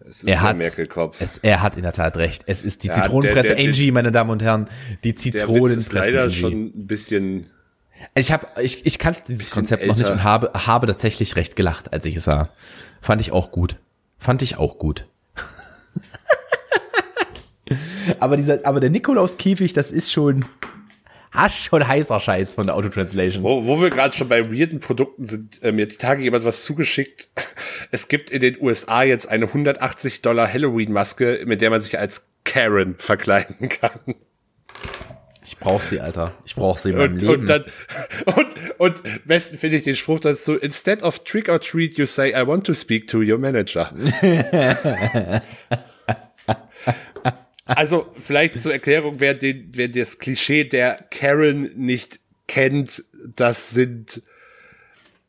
[0.07, 1.20] Es ist er der hat, Merkel-Kopf.
[1.20, 2.42] es, er hat in der Tat recht.
[2.46, 4.68] Es ist die Ja, Zitronenpresse der- der- Angie, meine Damen und Herren.
[5.02, 6.40] Die Der Witz ist Zitronenpresse leider Angie.
[6.40, 7.46] schon ein bisschen
[8.14, 10.12] Ich habe, ich, ich kannte dieses Konzept noch nicht älter.
[10.12, 12.50] und habe, habe tatsächlich recht gelacht, als ich es sah.
[13.00, 13.78] Fand ich auch gut.
[14.18, 15.07] Fand ich auch gut.
[18.20, 20.44] aber dieser, aber der Nikolaus-Käfig, das ist schon,
[21.35, 23.43] hast schon heißer Scheiß von der Autotranslation.
[23.43, 26.45] Wo, wo wir gerade schon bei weirden Produkten sind, äh, mir hat die Tage jemand
[26.45, 27.28] was zugeschickt.
[27.91, 32.30] Es gibt in den USA jetzt eine 180 Dollar Halloween-Maske, mit der man sich als
[32.45, 34.14] Karen verkleiden kann.
[35.47, 36.32] Ich brauch sie, Alter.
[36.47, 37.41] Ich brauch sie in meinem Und, Leben.
[37.41, 37.64] und dann,
[38.24, 42.30] und, und besten finde ich den Spruch dazu, instead of trick or treat, you say,
[42.30, 43.93] I want to speak to your manager.
[47.66, 53.04] also, vielleicht zur Erklärung, wer den, wer das Klischee der Karen nicht kennt,
[53.36, 54.22] das sind,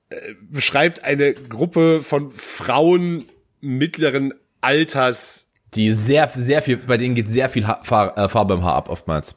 [0.10, 3.26] äh, beschreibt eine Gruppe von Frauen
[3.62, 8.56] mittleren Alters, die sehr, sehr viel, bei denen geht sehr viel ha Far äh, Farbe
[8.56, 9.36] im Haar ab, oftmals.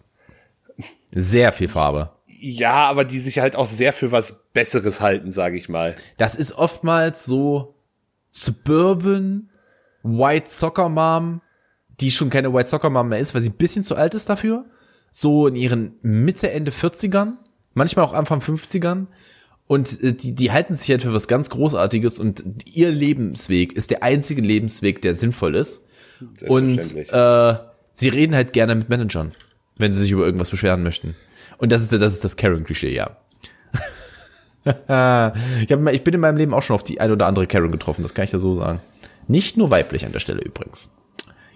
[1.14, 2.12] Sehr viel Farbe.
[2.26, 5.96] ja, aber die sich halt auch sehr für was Besseres halten, sage ich mal.
[6.16, 7.74] Das ist oftmals so
[8.30, 9.50] Suburban
[10.02, 11.40] White Soccer Mom,
[12.00, 14.28] die schon keine White Soccer Mom mehr ist, weil sie ein bisschen zu alt ist
[14.28, 14.64] dafür.
[15.10, 17.32] So in ihren Mitte, Ende 40ern,
[17.74, 19.06] manchmal auch Anfang 50ern.
[19.66, 22.42] Und äh, die, die halten sich halt für was ganz Großartiges und
[22.72, 25.86] ihr Lebensweg ist der einzige Lebensweg, der sinnvoll ist.
[26.46, 27.54] Und äh,
[27.94, 29.32] sie reden halt gerne mit Managern,
[29.76, 31.16] wenn sie sich über irgendwas beschweren möchten.
[31.58, 33.16] Und das ist das ist das Karen-Klischee, ja.
[34.64, 37.72] ich, hab, ich bin in meinem Leben auch schon auf die ein oder andere Karen
[37.72, 38.80] getroffen, das kann ich dir so sagen.
[39.26, 40.88] Nicht nur weiblich an der Stelle übrigens.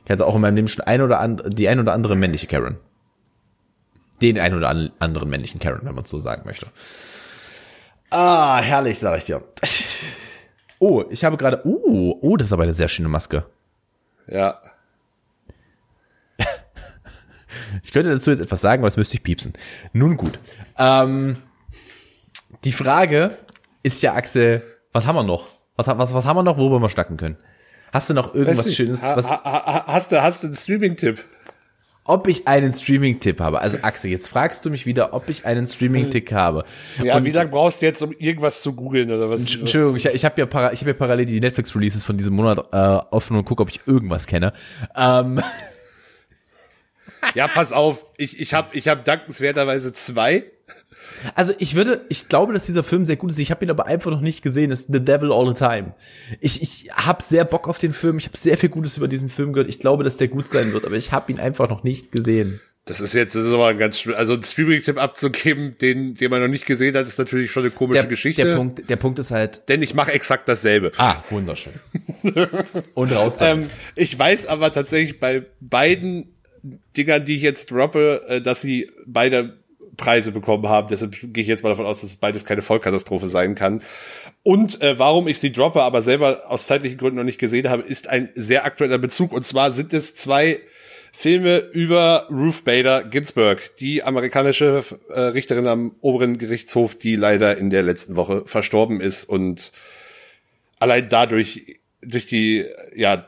[0.04, 2.46] Ich hatte auch in meinem Leben schon ein oder and, die ein oder andere männliche
[2.46, 2.78] Karen.
[4.20, 6.66] den einen oder anderen männlichen Karen, wenn man so sagen möchte.
[8.10, 9.42] Ah, herrlich, sag ich dir.
[10.84, 13.44] Oh, ich habe gerade, oh, oh, das ist aber eine sehr schöne Maske.
[14.26, 14.60] Ja.
[17.84, 19.52] Ich könnte dazu jetzt etwas sagen, aber das müsste ich piepsen.
[19.92, 20.38] Nun gut.
[20.78, 21.36] Ähm,
[22.64, 23.38] die Frage
[23.84, 25.46] ist ja, Axel, was haben wir noch?
[25.76, 27.36] Was, was, was haben wir noch, worüber wir schnacken können?
[27.92, 29.02] Hast du noch irgendwas Weiß Schönes?
[29.02, 31.24] Ha, Was, ha, ha, hast du, hast du einen Streaming-Tipp?
[32.04, 33.60] ob ich einen Streaming-Tipp habe?
[33.60, 36.64] Also Axel, jetzt fragst du mich wieder, ob ich einen Streaming-Tipp habe.
[37.00, 39.42] Ja, Und- wie lange brauchst du jetzt, um irgendwas zu googeln oder was?
[39.42, 42.34] Entsch- Entschuldigung, ich, ich habe ja, para, ich hab ja parallel die Netflix-Releases von diesem
[42.34, 42.76] Monat äh,
[43.14, 44.52] offen und gucke, ob ich irgendwas kenne.
[44.96, 45.40] Ähm,
[47.36, 50.44] Ja, pass auf, ich, ich habe ich hab dankenswerterweise zwei.
[51.34, 53.38] Also ich würde, ich glaube, dass dieser Film sehr gut ist.
[53.38, 54.70] Ich habe ihn aber einfach noch nicht gesehen.
[54.70, 55.94] Das ist The Devil All the Time.
[56.40, 58.18] Ich, ich habe sehr Bock auf den Film.
[58.18, 59.68] Ich habe sehr viel Gutes über diesen Film gehört.
[59.68, 62.60] Ich glaube, dass der gut sein wird, aber ich habe ihn einfach noch nicht gesehen.
[62.84, 66.40] Das ist jetzt, das ist aber ein ganz, also ein Streaming-Tipp abzugeben, den, den man
[66.40, 68.42] noch nicht gesehen hat, ist natürlich schon eine komische Der, Geschichte.
[68.42, 69.68] der Punkt, der Punkt ist halt.
[69.68, 70.90] Denn ich mache exakt dasselbe.
[70.96, 71.74] Ah, wunderschön.
[72.94, 73.36] und raus.
[73.38, 76.34] Ähm, ich weiß aber tatsächlich bei beiden
[76.96, 79.61] Dingern, die ich jetzt droppe, äh, dass sie beide
[79.96, 80.88] Preise bekommen haben.
[80.88, 83.82] Deshalb gehe ich jetzt mal davon aus, dass es beides keine Vollkatastrophe sein kann.
[84.42, 87.82] Und äh, warum ich sie droppe, aber selber aus zeitlichen Gründen noch nicht gesehen habe,
[87.82, 89.32] ist ein sehr aktueller Bezug.
[89.32, 90.60] Und zwar sind es zwei
[91.12, 97.68] Filme über Ruth Bader Ginsburg, die amerikanische äh, Richterin am oberen Gerichtshof, die leider in
[97.68, 99.72] der letzten Woche verstorben ist und
[100.78, 102.64] allein dadurch durch die
[102.96, 103.26] ja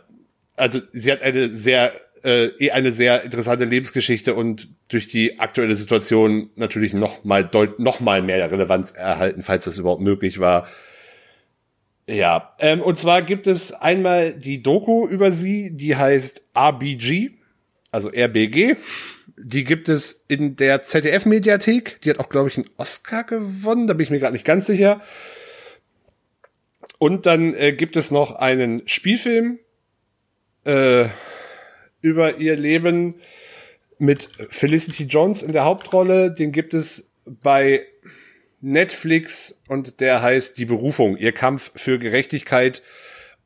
[0.56, 1.92] also sie hat eine sehr
[2.24, 7.78] äh, eh eine sehr interessante Lebensgeschichte und durch die aktuelle Situation natürlich noch mal deut
[7.78, 10.68] noch mal mehr Relevanz erhalten, falls das überhaupt möglich war.
[12.08, 17.30] Ja, ähm, und zwar gibt es einmal die Doku über sie, die heißt RBG,
[17.90, 18.76] also RBG.
[19.36, 22.00] Die gibt es in der ZDF-Mediathek.
[22.02, 23.86] Die hat auch, glaube ich, einen Oscar gewonnen.
[23.86, 25.00] Da bin ich mir gerade nicht ganz sicher.
[26.98, 29.58] Und dann äh, gibt es noch einen Spielfilm
[30.64, 31.06] äh,
[32.04, 33.14] über ihr Leben
[33.98, 36.30] mit Felicity Jones in der Hauptrolle.
[36.30, 37.86] Den gibt es bei
[38.60, 42.82] Netflix und der heißt Die Berufung, ihr Kampf für Gerechtigkeit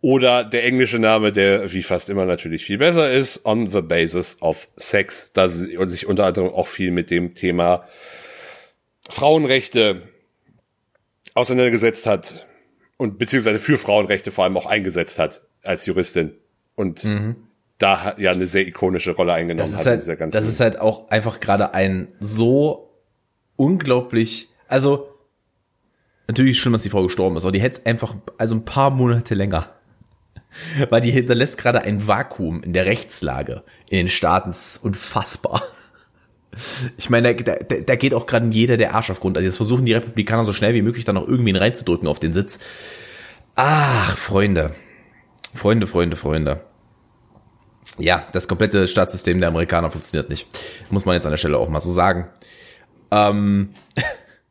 [0.00, 4.38] oder der englische Name, der wie fast immer natürlich viel besser ist, On the Basis
[4.40, 7.86] of Sex, da sie sich unter anderem auch viel mit dem Thema
[9.08, 10.02] Frauenrechte
[11.34, 12.48] auseinandergesetzt hat
[12.96, 16.32] und beziehungsweise für Frauenrechte vor allem auch eingesetzt hat als Juristin.
[16.74, 17.04] Und
[17.78, 19.70] da hat ja eine sehr ikonische Rolle eingenommen.
[19.70, 22.90] Das hat ist in dieser halt, ganzen das ist halt auch einfach gerade ein so
[23.56, 25.10] unglaublich, also
[26.26, 29.34] natürlich schlimm, dass die Frau gestorben ist, aber die hätte einfach, also ein paar Monate
[29.34, 29.68] länger.
[30.90, 34.50] Weil die hinterlässt gerade ein Vakuum in der Rechtslage in den Staaten.
[34.50, 35.62] Das ist unfassbar.
[36.96, 39.36] Ich meine, da, da, da geht auch gerade jeder der Arsch auf Grund.
[39.36, 42.32] Also jetzt versuchen die Republikaner so schnell wie möglich dann noch irgendwen reinzudrücken auf den
[42.32, 42.58] Sitz.
[43.54, 44.74] Ach, Freunde.
[45.54, 46.62] Freunde, Freunde, Freunde.
[47.96, 50.46] Ja, das komplette Staatssystem der Amerikaner funktioniert nicht.
[50.90, 52.28] Muss man jetzt an der Stelle auch mal so sagen.
[53.10, 53.70] Ähm,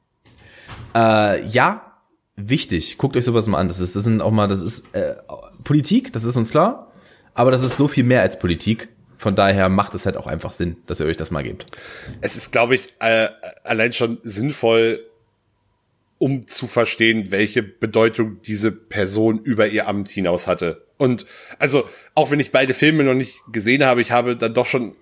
[0.96, 1.94] äh, ja,
[2.36, 2.98] wichtig.
[2.98, 3.68] Guckt euch sowas mal an.
[3.68, 5.16] Das ist, das sind auch mal, das ist äh,
[5.64, 6.92] Politik, das ist uns klar.
[7.34, 8.90] Aber das ist so viel mehr als Politik.
[9.18, 11.66] Von daher macht es halt auch einfach Sinn, dass ihr euch das mal gebt.
[12.22, 13.30] es ist, glaube ich, äh,
[13.64, 15.04] allein schon sinnvoll,
[16.20, 20.86] um zu verstehen, welche Bedeutung diese Person über ihr Amt hinaus hatte.
[20.98, 21.26] Und
[21.60, 24.96] also, auch wenn ich beide Filme noch nicht gesehen habe, ich habe dann doch schon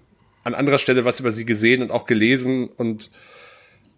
[0.43, 2.67] an anderer Stelle was über sie gesehen und auch gelesen.
[2.67, 3.09] Und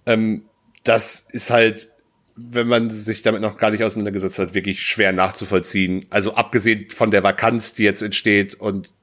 [0.06, 0.44] ähm,
[0.84, 1.90] das ist halt,
[2.36, 6.06] wenn man sich damit noch gar nicht auseinandergesetzt hat, wirklich schwer nachzuvollziehen.
[6.12, 8.94] Also abgesehen von der Vakanz, die jetzt entsteht und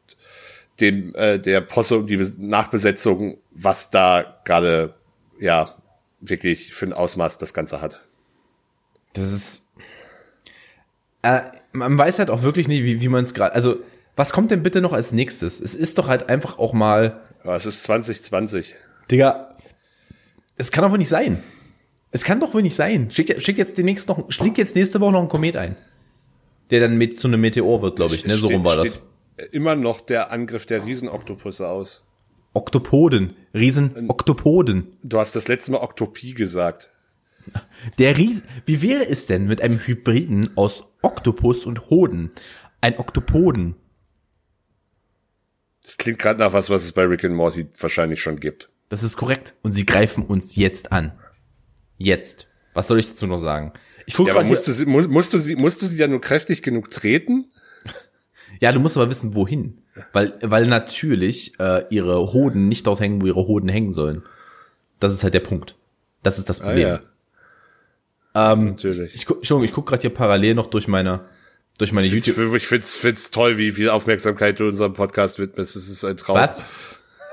[0.80, 4.94] dem äh, der Posse und die Bes- Nachbesetzung, was da gerade
[5.40, 5.74] ja
[6.28, 8.02] wirklich für ein Ausmaß das Ganze hat.
[9.12, 9.68] Das ist.
[11.22, 11.40] Äh,
[11.72, 13.54] man weiß halt auch wirklich nicht, wie, wie man es gerade.
[13.54, 13.76] Also,
[14.16, 15.60] was kommt denn bitte noch als nächstes?
[15.60, 17.22] Es ist doch halt einfach auch mal.
[17.42, 18.74] Aber es ist 2020.
[19.10, 19.56] Digga,
[20.56, 21.42] es kann doch wohl nicht sein.
[22.10, 23.10] Es kann doch wohl nicht sein.
[23.10, 25.76] Schickt, schickt jetzt demnächst noch, schlägt jetzt nächste Woche noch ein Komet ein.
[26.70, 28.36] Der dann mit zu einem Meteor wird, glaube ich, ne?
[28.36, 29.02] So rum war das.
[29.50, 32.04] Immer noch der Angriff der Riesenoktopusse aus.
[32.54, 33.34] Oktopoden.
[33.52, 34.96] Riesen Oktopoden.
[35.02, 36.90] Du hast das letzte Mal Oktopie gesagt.
[37.98, 42.30] Der Ries Wie wäre es denn mit einem Hybriden aus Oktopus und Hoden?
[42.80, 43.76] Ein Oktopoden.
[45.82, 48.70] Das klingt gerade nach was, was es bei Rick and Morty wahrscheinlich schon gibt.
[48.88, 49.54] Das ist korrekt.
[49.62, 51.12] Und sie greifen uns jetzt an.
[51.98, 52.48] Jetzt.
[52.72, 53.72] Was soll ich dazu noch sagen?
[54.06, 56.62] Ich gucke Ja, aber musste hier- sie, mu- musste sie, musste sie ja nur kräftig
[56.62, 57.50] genug treten?
[58.60, 59.78] Ja, du musst aber wissen, wohin.
[60.12, 64.22] Weil, weil natürlich äh, ihre Hoden nicht dort hängen, wo ihre Hoden hängen sollen.
[65.00, 65.76] Das ist halt der Punkt.
[66.22, 66.88] Das ist das Ah, Problem.
[66.88, 68.52] ja.
[68.52, 69.14] ähm, Natürlich.
[69.14, 71.20] Ich, guck- Entschuldigung, ich gucke gerade hier parallel noch durch meine,
[71.78, 72.36] durch meine YouTube.
[72.36, 72.54] YouTube.
[72.56, 75.76] Ich find's, find's toll, wie viel Aufmerksamkeit du unserem Podcast widmest.
[75.76, 76.36] Das ist ein Traum.
[76.36, 76.62] Was?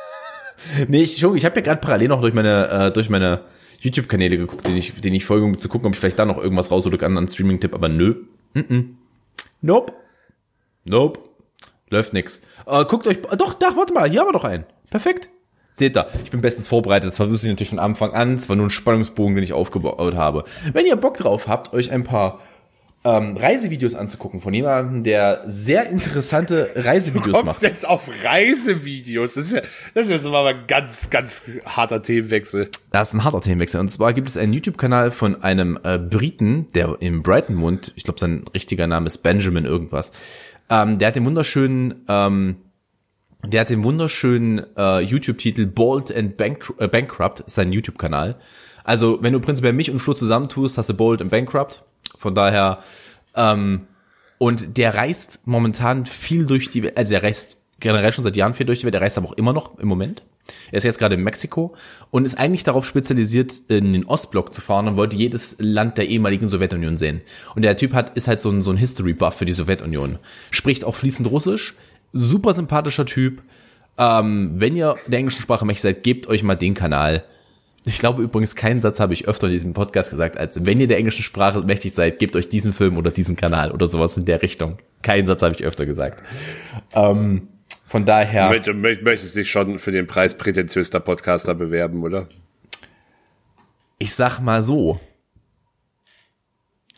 [0.88, 3.42] nee, ich, Entschuldigung, ich habe ja gerade parallel noch durch meine, äh, durch meine
[3.80, 6.38] YouTube-Kanäle geguckt, den ich, den ich folge, um zu gucken, ob ich vielleicht da noch
[6.38, 8.16] irgendwas raushole an an Streaming-Tipp, aber nö.
[8.54, 8.86] Mm -mm.
[9.62, 9.94] Nope.
[10.84, 11.20] Nope.
[11.90, 12.42] Läuft nix.
[12.66, 14.66] Äh, guckt euch, äh, doch, da, warte mal, hier haben wir doch einen.
[14.90, 15.30] Perfekt.
[15.74, 17.10] Seht ihr, ich bin bestens vorbereitet.
[17.10, 18.36] Das wusste ich natürlich von Anfang an.
[18.36, 20.44] Es war nur ein Spannungsbogen, den ich aufgebaut habe.
[20.74, 22.40] Wenn ihr Bock drauf habt, euch ein paar
[23.04, 27.46] ähm, Reisevideos anzugucken von jemandem, der sehr interessante Reisevideos macht.
[27.46, 29.34] kommst jetzt auf Reisevideos.
[29.34, 29.62] Das ist ja,
[29.94, 32.70] das ist jetzt mal ein ganz, ganz harter Themenwechsel.
[32.92, 33.80] Das ist ein harter Themenwechsel.
[33.80, 37.94] Und zwar gibt es einen YouTube-Kanal von einem äh, Briten, der in Brighton wohnt.
[37.96, 40.12] Ich glaube, sein richtiger Name ist Benjamin irgendwas.
[40.72, 42.56] Ähm, der hat den wunderschönen, ähm,
[43.46, 48.38] der hat den wunderschönen äh, YouTube-Titel Bold and Bank äh, Bankrupt, sein YouTube-Kanal.
[48.86, 51.84] Also, wenn du prinzipiell mich und Flo zusammentust, hast du Bold and Bankrupt.
[52.18, 52.80] Von daher,
[53.36, 53.82] ähm,
[54.38, 58.54] und der reist momentan viel durch die Welt, also er reist generell schon seit Jahren
[58.54, 60.24] viel durch die Welt, der reist aber auch immer noch im Moment.
[60.72, 61.76] Er ist jetzt gerade in Mexiko
[62.10, 66.08] und ist eigentlich darauf spezialisiert, in den Ostblock zu fahren und wollte jedes Land der
[66.08, 67.22] ehemaligen Sowjetunion sehen.
[67.56, 70.20] Und der Typ hat, ist halt so ein, so ein History-Buff für die Sowjetunion.
[70.50, 71.76] Spricht auch fließend Russisch,
[72.14, 73.42] super sympathischer Typ.
[73.98, 77.24] Ähm, wenn ihr der englischen Sprache mächtig seid, gebt euch mal den Kanal.
[77.86, 80.88] Ich glaube übrigens, keinen Satz habe ich öfter in diesem Podcast gesagt, als wenn ihr
[80.88, 84.26] der englischen Sprache mächtig seid, gebt euch diesen Film oder diesen Kanal oder sowas in
[84.26, 84.78] der Richtung.
[85.02, 86.22] Keinen Satz habe ich öfter gesagt.
[86.94, 87.48] Ähm,
[87.92, 88.50] von daher.
[88.60, 92.28] Du mö- möchtest dich schon für den Preis prätentiöster Podcaster bewerben, oder?
[94.00, 95.00] ich sag mal so.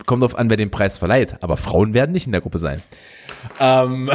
[0.05, 2.81] Kommt drauf an, wer den Preis verleiht, aber Frauen werden nicht in der Gruppe sein.
[3.59, 4.09] Ähm,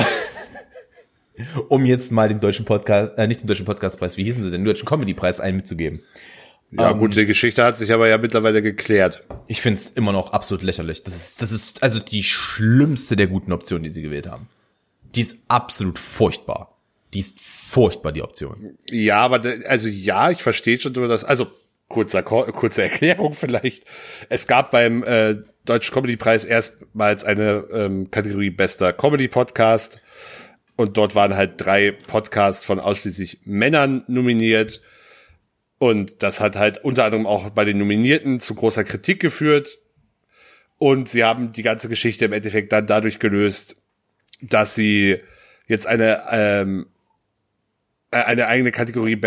[1.68, 4.62] um jetzt mal dem deutschen Podcast, äh, nicht dem deutschen Podcastpreis, wie hießen sie denn,
[4.62, 6.00] den deutschen Comedypreis einen mitzugeben.
[6.70, 9.22] Ja, gut, die Geschichte hat sich aber ja mittlerweile geklärt.
[9.46, 11.02] Ich find's immer noch absolut lächerlich.
[11.02, 14.48] Das ist, das ist also die schlimmste der guten Optionen, die sie gewählt haben.
[15.14, 16.76] Die ist absolut furchtbar.
[17.14, 18.76] Die ist furchtbar, die Option.
[18.90, 21.24] Ja, aber also ja, ich verstehe schon nur das.
[21.24, 21.46] Also
[21.88, 23.84] kurzer kurze Erklärung vielleicht.
[24.28, 30.00] Es gab beim äh, Deutschen Comedy Preis erstmals eine ähm, Kategorie bester Comedy Podcast
[30.76, 34.80] und dort waren halt drei Podcasts von ausschließlich Männern nominiert
[35.78, 39.78] und das hat halt unter anderem auch bei den Nominierten zu großer Kritik geführt
[40.78, 43.82] und sie haben die ganze Geschichte im Endeffekt dann dadurch gelöst,
[44.40, 45.18] dass sie
[45.66, 46.86] jetzt eine ähm,
[48.10, 49.20] äh, eine eigene Kategorie,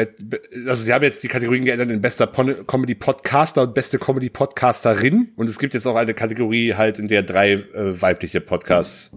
[0.68, 5.34] also sie haben jetzt die Kategorien geändert in bester Comedy Podcaster und beste Comedy Podcasterin
[5.36, 9.16] und es gibt jetzt auch eine Kategorie halt, in der drei äh, weibliche Podcasts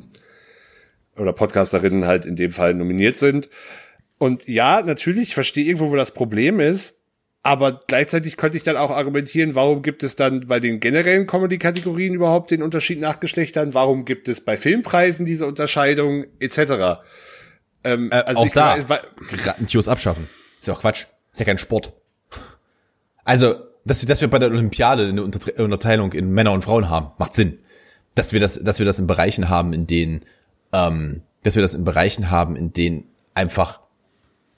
[1.16, 3.49] oder Podcasterinnen halt in dem Fall nominiert sind.
[4.18, 7.01] Und ja, natürlich, ich verstehe irgendwo, wo das Problem ist,
[7.47, 12.14] aber gleichzeitig könnte ich dann auch argumentieren, warum gibt es dann bei den generellen Comedy-Kategorien
[12.14, 13.74] überhaupt den Unterschied nach Geschlechtern?
[13.74, 17.03] Warum gibt es bei Filmpreisen diese Unterscheidung etc.?
[17.84, 18.78] Ähm, Äh, auch ich da,
[19.28, 20.26] Grandios abschaffen.
[20.59, 21.05] Ist ja auch Quatsch.
[21.32, 21.92] Ist ja kein Sport.
[23.24, 26.88] Also, dass wir, dass wir bei der Olympiade eine Untertre- Unterteilung in Männer und Frauen
[26.88, 27.59] haben, macht Sinn.
[28.14, 30.24] Dass wir das, dass wir das in Bereichen haben, in denen,
[30.72, 33.80] ähm, dass wir das in Bereichen haben, in denen einfach,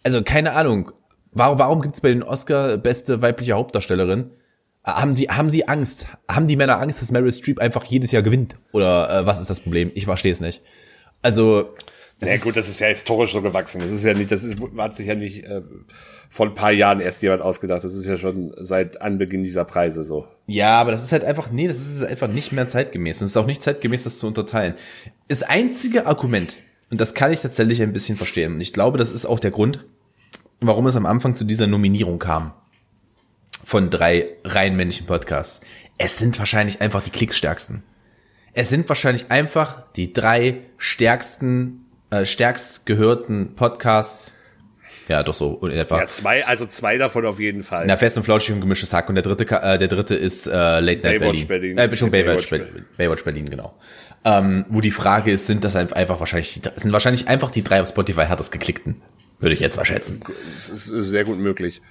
[0.04, 0.92] also keine Ahnung,
[1.36, 4.30] warum, warum gibt's bei den Oscar beste weibliche Hauptdarstellerin?
[4.84, 6.06] Äh, Haben sie, haben sie Angst?
[6.28, 8.56] Haben die Männer Angst, dass Meryl Streep einfach jedes Jahr gewinnt?
[8.72, 9.90] Oder äh, was ist das Problem?
[9.94, 10.62] Ich verstehe es nicht.
[11.22, 11.74] Also,
[12.20, 13.80] es Ja gut, das ist ja historisch so gewachsen.
[13.80, 15.62] Das ist ja nicht, das ist, hat sich ja nicht äh,
[16.30, 17.84] vor ein paar Jahren erst jemand ausgedacht.
[17.84, 20.26] Das ist ja schon seit Anbeginn dieser Preise so.
[20.46, 23.20] Ja, aber das ist halt einfach, nee, das ist einfach nicht mehr zeitgemäß.
[23.20, 24.74] Und es ist auch nicht zeitgemäß, das zu unterteilen.
[25.28, 26.56] Das einzige Argument,
[26.90, 29.50] und das kann ich tatsächlich ein bisschen verstehen, und ich glaube, das ist auch der
[29.50, 29.84] Grund,
[30.60, 32.52] warum es am Anfang zu dieser Nominierung kam.
[33.64, 35.60] Von drei rein männlichen Podcasts.
[35.98, 37.82] Es sind wahrscheinlich einfach die klicksstärksten.
[38.52, 44.34] Es sind wahrscheinlich einfach die drei stärksten, äh, stärkst gehörten Podcasts.
[45.08, 46.00] Ja, doch so, in etwa.
[46.00, 47.86] Ja, zwei, also zwei davon auf jeden Fall.
[47.86, 49.08] Na, fest und flauschig und gemischtes Hack.
[49.08, 51.76] Und der dritte, äh, der dritte ist äh, Late Night Baywatch Berlin.
[51.76, 51.78] Berlin.
[51.78, 52.84] Äh, Baywatch, Baywatch Berlin.
[52.96, 53.74] Baywatch Berlin, genau.
[54.24, 57.80] Ähm, wo die Frage ist, sind das einfach wahrscheinlich, die, sind wahrscheinlich einfach die drei
[57.80, 59.02] auf Spotify härtest geklickten.
[59.38, 60.20] Würde ich jetzt mal schätzen.
[60.56, 61.82] Das ist, sehr gut möglich.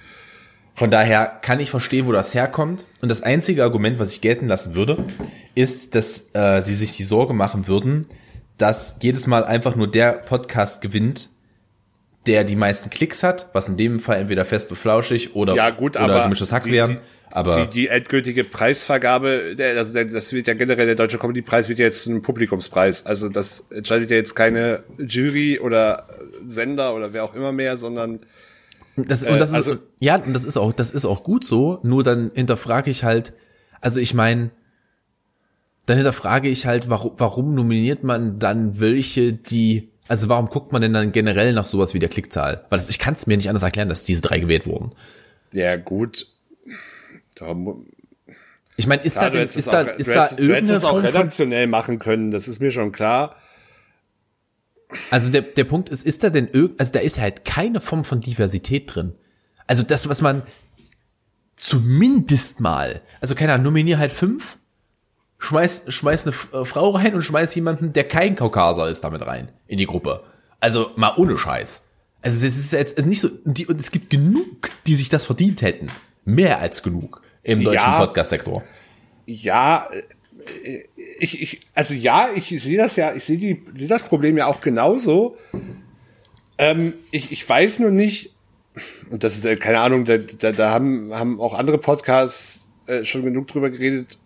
[0.74, 2.86] Von daher kann ich verstehen, wo das herkommt.
[3.00, 5.04] Und das einzige Argument, was ich gelten lassen würde,
[5.54, 8.06] ist, dass äh, sie sich die Sorge machen würden,
[8.58, 11.28] dass jedes Mal einfach nur der Podcast gewinnt,
[12.26, 15.70] der die meisten Klicks hat, was in dem Fall entweder fest und flauschig oder, Ja
[15.70, 16.98] gut, oder gemischtes Hack wären.
[17.30, 21.18] Die- Aber die, die endgültige Preisvergabe, der, also der, das wird ja generell der Deutsche
[21.18, 23.04] Comedy Preis wird ja jetzt ein Publikumspreis.
[23.06, 26.06] Also das entscheidet ja jetzt keine Jury oder
[26.46, 28.20] Sender oder wer auch immer mehr, sondern
[28.96, 31.44] Das, und das Äh, also- ist, ja, und das ist auch, das ist auch gut
[31.44, 33.32] so, nur dann hinterfrage ich halt,
[33.80, 34.50] also ich meine,
[35.86, 40.82] dann hinterfrage ich halt, warum, warum nominiert man dann welche, die, also warum guckt man
[40.82, 42.64] denn dann generell nach sowas wie der Klickzahl?
[42.70, 44.92] Weil das, ich kann es mir nicht anders erklären, dass diese drei gewählt wurden.
[45.52, 46.26] Ja, gut.
[47.36, 47.84] Da, mu-
[48.76, 51.02] Ich meine, ist klar, da, denn, ist da, auch, ist da hättest, irgendeine es auch
[51.02, 53.36] redaktionell machen können, das ist mir schon klar.
[55.10, 58.04] also der, der Punkt ist, ist da denn irgend, also da ist halt keine Form
[58.04, 59.14] von Diversität drin.
[59.66, 60.42] Also das, was man
[61.56, 64.58] zumindest mal, also keine Ahnung, nominier halt fünf,
[65.38, 69.48] schmeiß, schmeiß eine äh, Frau rein und schmeiß jemanden, der kein Kaukaser ist, damit rein
[69.66, 70.22] in die Gruppe.
[70.60, 71.82] Also mal ohne Scheiß.
[72.22, 75.62] Also es ist jetzt nicht so, die, und es gibt genug, die sich das verdient
[75.62, 75.88] hätten.
[76.24, 77.98] Mehr als genug im deutschen Ja.
[77.98, 78.64] Podcast-Sektor.
[79.26, 79.88] Ja,
[80.64, 80.82] äh,
[81.18, 84.60] ich, ich, also ja, ich sehe das ja, ich sehe sehe das Problem ja auch
[84.60, 85.36] genauso.
[86.58, 88.34] Ähm, ich, ich weiß nur nicht,
[89.10, 93.04] und das ist äh, keine Ahnung, da, da, da haben, haben auch andere Podcasts äh,
[93.04, 94.18] schon genug drüber geredet.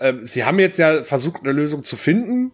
[0.00, 2.52] Ähm, sie haben jetzt ja versucht, eine Lösung zu finden.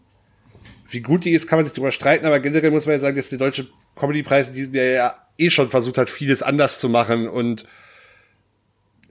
[0.91, 3.17] Wie gut die ist, kann man sich drüber streiten, aber generell muss man ja sagen,
[3.17, 6.89] dass der deutsche Comedypreis in diesem Jahr ja eh schon versucht hat, vieles anders zu
[6.89, 7.67] machen und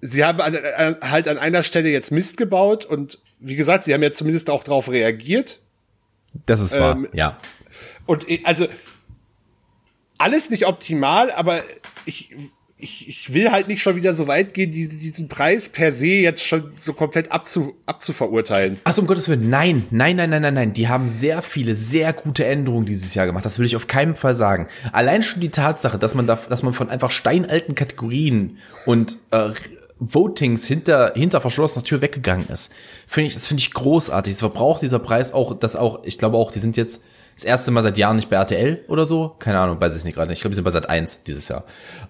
[0.04, 3.94] sie haben an, an, halt an einer Stelle jetzt Mist gebaut und wie gesagt, sie
[3.94, 5.62] haben ja zumindest auch darauf reagiert.
[6.46, 7.38] Das ist wahr, Ähm, ja.
[8.06, 8.68] Und eh, also
[10.18, 11.62] alles nicht optimal, aber
[12.06, 12.30] ich,
[12.78, 16.08] ich, ich will halt nicht schon wieder so weit gehen, die, diesen Preis per se
[16.08, 18.80] jetzt schon so komplett abzu, abzuverurteilen.
[18.84, 20.74] Achso, um Gottes Willen, nein, nein, nein, nein, nein, nein.
[20.74, 23.46] Die haben sehr viele, sehr gute Änderungen dieses Jahr gemacht.
[23.46, 24.68] Das will ich auf keinen Fall sagen.
[24.92, 29.52] Allein schon die Tatsache, dass man da, dass man von einfach steinalten Kategorien und äh,
[30.12, 32.72] Votings hinter, hinter verschlossener Tür weggegangen ist,
[33.08, 34.34] finde ich, das finde ich großartig.
[34.34, 37.02] Es verbraucht dieser Preis auch, das auch, ich glaube auch, die sind jetzt
[37.36, 39.36] das erste Mal seit Jahren nicht bei RTL oder so.
[39.40, 40.32] Keine Ahnung, weiß ich nicht gerade.
[40.34, 41.64] Ich glaube, die sind bei Sat 1 dieses Jahr.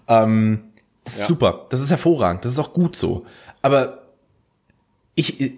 [0.07, 0.65] Ähm,
[1.03, 1.27] das ist Ja.
[1.27, 1.65] super.
[1.69, 2.43] Das ist hervorragend.
[2.43, 3.25] Das ist auch gut so.
[3.61, 3.99] Aber
[5.15, 5.53] ich,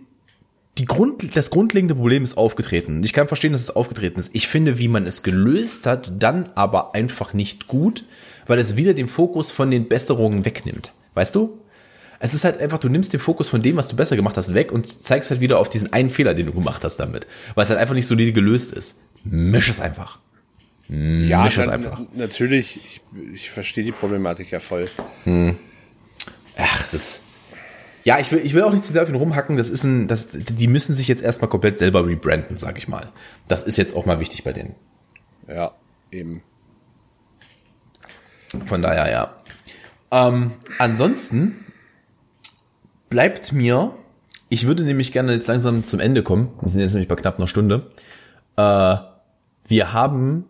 [0.78, 3.04] die Grund, das grundlegende Problem ist aufgetreten.
[3.04, 4.30] Ich kann verstehen, dass es aufgetreten ist.
[4.34, 8.06] Ich finde, wie man es gelöst hat, dann aber einfach nicht gut,
[8.48, 10.92] weil es wieder den Fokus von den Besserungen wegnimmt.
[11.14, 11.58] Weißt du?
[12.26, 14.56] Es ist halt einfach, du nimmst den Fokus von dem, was du besser gemacht hast,
[14.56, 17.28] weg und zeigst halt wieder auf diesen einen Fehler, den du gemacht hast damit.
[17.54, 18.96] Weil es halt einfach nicht solide gelöst ist.
[19.24, 20.20] Misch es einfach.
[20.90, 22.00] Ja, Misch es na- einfach.
[22.00, 23.02] na- natürlich, ich,
[23.34, 24.88] ich verstehe die Problematik ja voll.
[26.58, 27.22] Ach, es ist.
[28.04, 29.56] Ja, ich will, ich will auch nicht zu sehr auf ihn rumhacken.
[29.58, 33.12] Das ist ein, das, die müssen sich jetzt erstmal komplett selber rebranden, sag ich mal.
[33.48, 34.76] Das ist jetzt auch mal wichtig bei denen.
[35.48, 35.74] Ja,
[36.12, 36.42] eben.
[38.66, 39.36] Von daher, ja.
[40.12, 41.65] Ähm, ansonsten
[43.10, 43.94] bleibt mir,
[44.50, 46.52] ich würde nämlich gerne jetzt langsam zum Ende kommen.
[46.62, 47.92] Wir sind jetzt nämlich bei knapp einer Stunde.
[48.58, 48.98] Äh,
[49.68, 50.46] wir haben,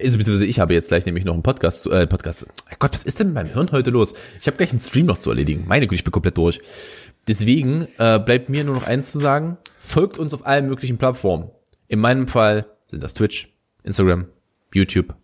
[0.00, 2.46] also beziehungsweise ich habe jetzt gleich nämlich noch einen Podcast, zu- äh, Podcast.
[2.78, 4.14] Gott, was ist denn mit meinem Hirn heute los?
[4.40, 5.64] Ich habe gleich einen Stream noch zu erledigen.
[5.66, 6.60] Meine Güte, ich bin komplett durch.
[7.28, 9.56] Deswegen äh, bleibt mir nur noch eins zu sagen.
[9.78, 11.50] Folgt uns auf allen möglichen Plattformen.
[11.88, 13.48] In meinem Fall sind das Twitch,
[13.84, 14.26] Instagram,
[14.72, 15.14] YouTube,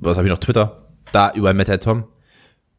[0.00, 0.38] was habe ich noch?
[0.38, 0.86] Twitter.
[1.12, 2.04] Da überall Metal Tom.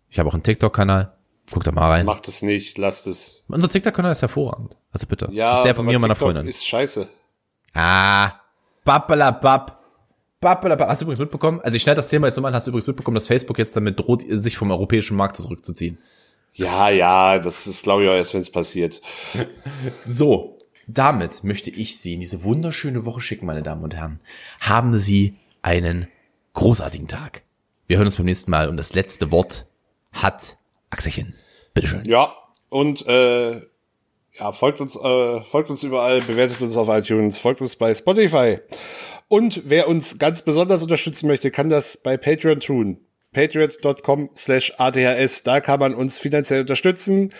[0.09, 1.13] Ich habe auch einen TikTok-Kanal.
[1.51, 2.05] Guckt da mal rein.
[2.05, 3.43] Macht es nicht, lasst es.
[3.47, 4.77] Unser TikTok-Kanal ist hervorragend.
[4.91, 5.27] Also bitte.
[5.31, 6.47] Ja, ist der von mir und meiner TikTok Freundin.
[6.47, 7.07] Ist scheiße.
[7.73, 8.31] ah.
[8.83, 9.79] Bappalabab.
[10.39, 10.89] Bappalabab.
[10.89, 11.61] Hast du übrigens mitbekommen?
[11.61, 12.55] Also ich schneide das Thema jetzt nochmal an.
[12.55, 15.99] Hast du übrigens mitbekommen, dass Facebook jetzt damit droht, sich vom europäischen Markt zurückzuziehen?
[16.53, 19.01] Ja, ja, das ist, glaube ich, auch erst, wenn es passiert.
[20.05, 20.57] So.
[20.87, 24.19] Damit möchte ich Sie in diese wunderschöne Woche schicken, meine Damen und Herren.
[24.59, 26.07] Haben Sie einen
[26.53, 27.43] großartigen Tag.
[27.87, 29.67] Wir hören uns beim nächsten Mal und das letzte Wort
[30.11, 30.57] hat
[30.89, 31.35] Axelchen.
[31.73, 32.03] Bitteschön.
[32.05, 32.35] Ja,
[32.69, 33.61] und äh,
[34.39, 38.59] ja, folgt uns, äh, folgt uns überall, bewertet uns auf iTunes, folgt uns bei Spotify.
[39.27, 42.99] Und wer uns ganz besonders unterstützen möchte, kann das bei Patreon tun.
[43.33, 45.43] Patreon.com slash ADHS.
[45.43, 47.31] Da kann man uns finanziell unterstützen.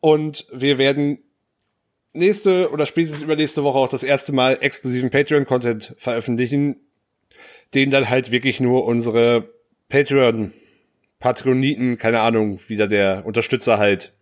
[0.00, 1.18] Und wir werden
[2.12, 6.80] nächste oder spätestens übernächste Woche auch das erste Mal exklusiven Patreon-Content veröffentlichen,
[7.74, 9.52] den dann halt wirklich nur unsere
[9.88, 10.52] Patreon
[11.20, 14.14] Patroniten, keine Ahnung, wieder der Unterstützer halt,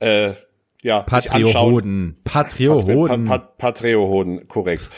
[0.00, 0.34] äh,
[0.82, 1.02] ja.
[1.02, 2.18] Patriohoden.
[2.24, 3.24] Patriohoden.
[3.24, 4.88] Pat Pat Patreohoden, korrekt.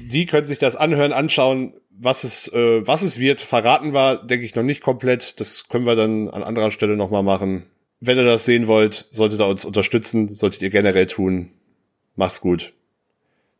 [0.00, 3.40] Die können sich das anhören, anschauen, was es, äh, was es wird.
[3.40, 5.40] Verraten war, denke ich, noch nicht komplett.
[5.40, 7.64] Das können wir dann an anderer Stelle nochmal machen.
[8.00, 11.50] Wenn ihr das sehen wollt, solltet ihr uns unterstützen, solltet ihr generell tun.
[12.16, 12.72] Macht's gut.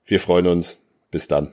[0.04, 0.78] Wir freuen uns.
[1.10, 1.52] Bis dann.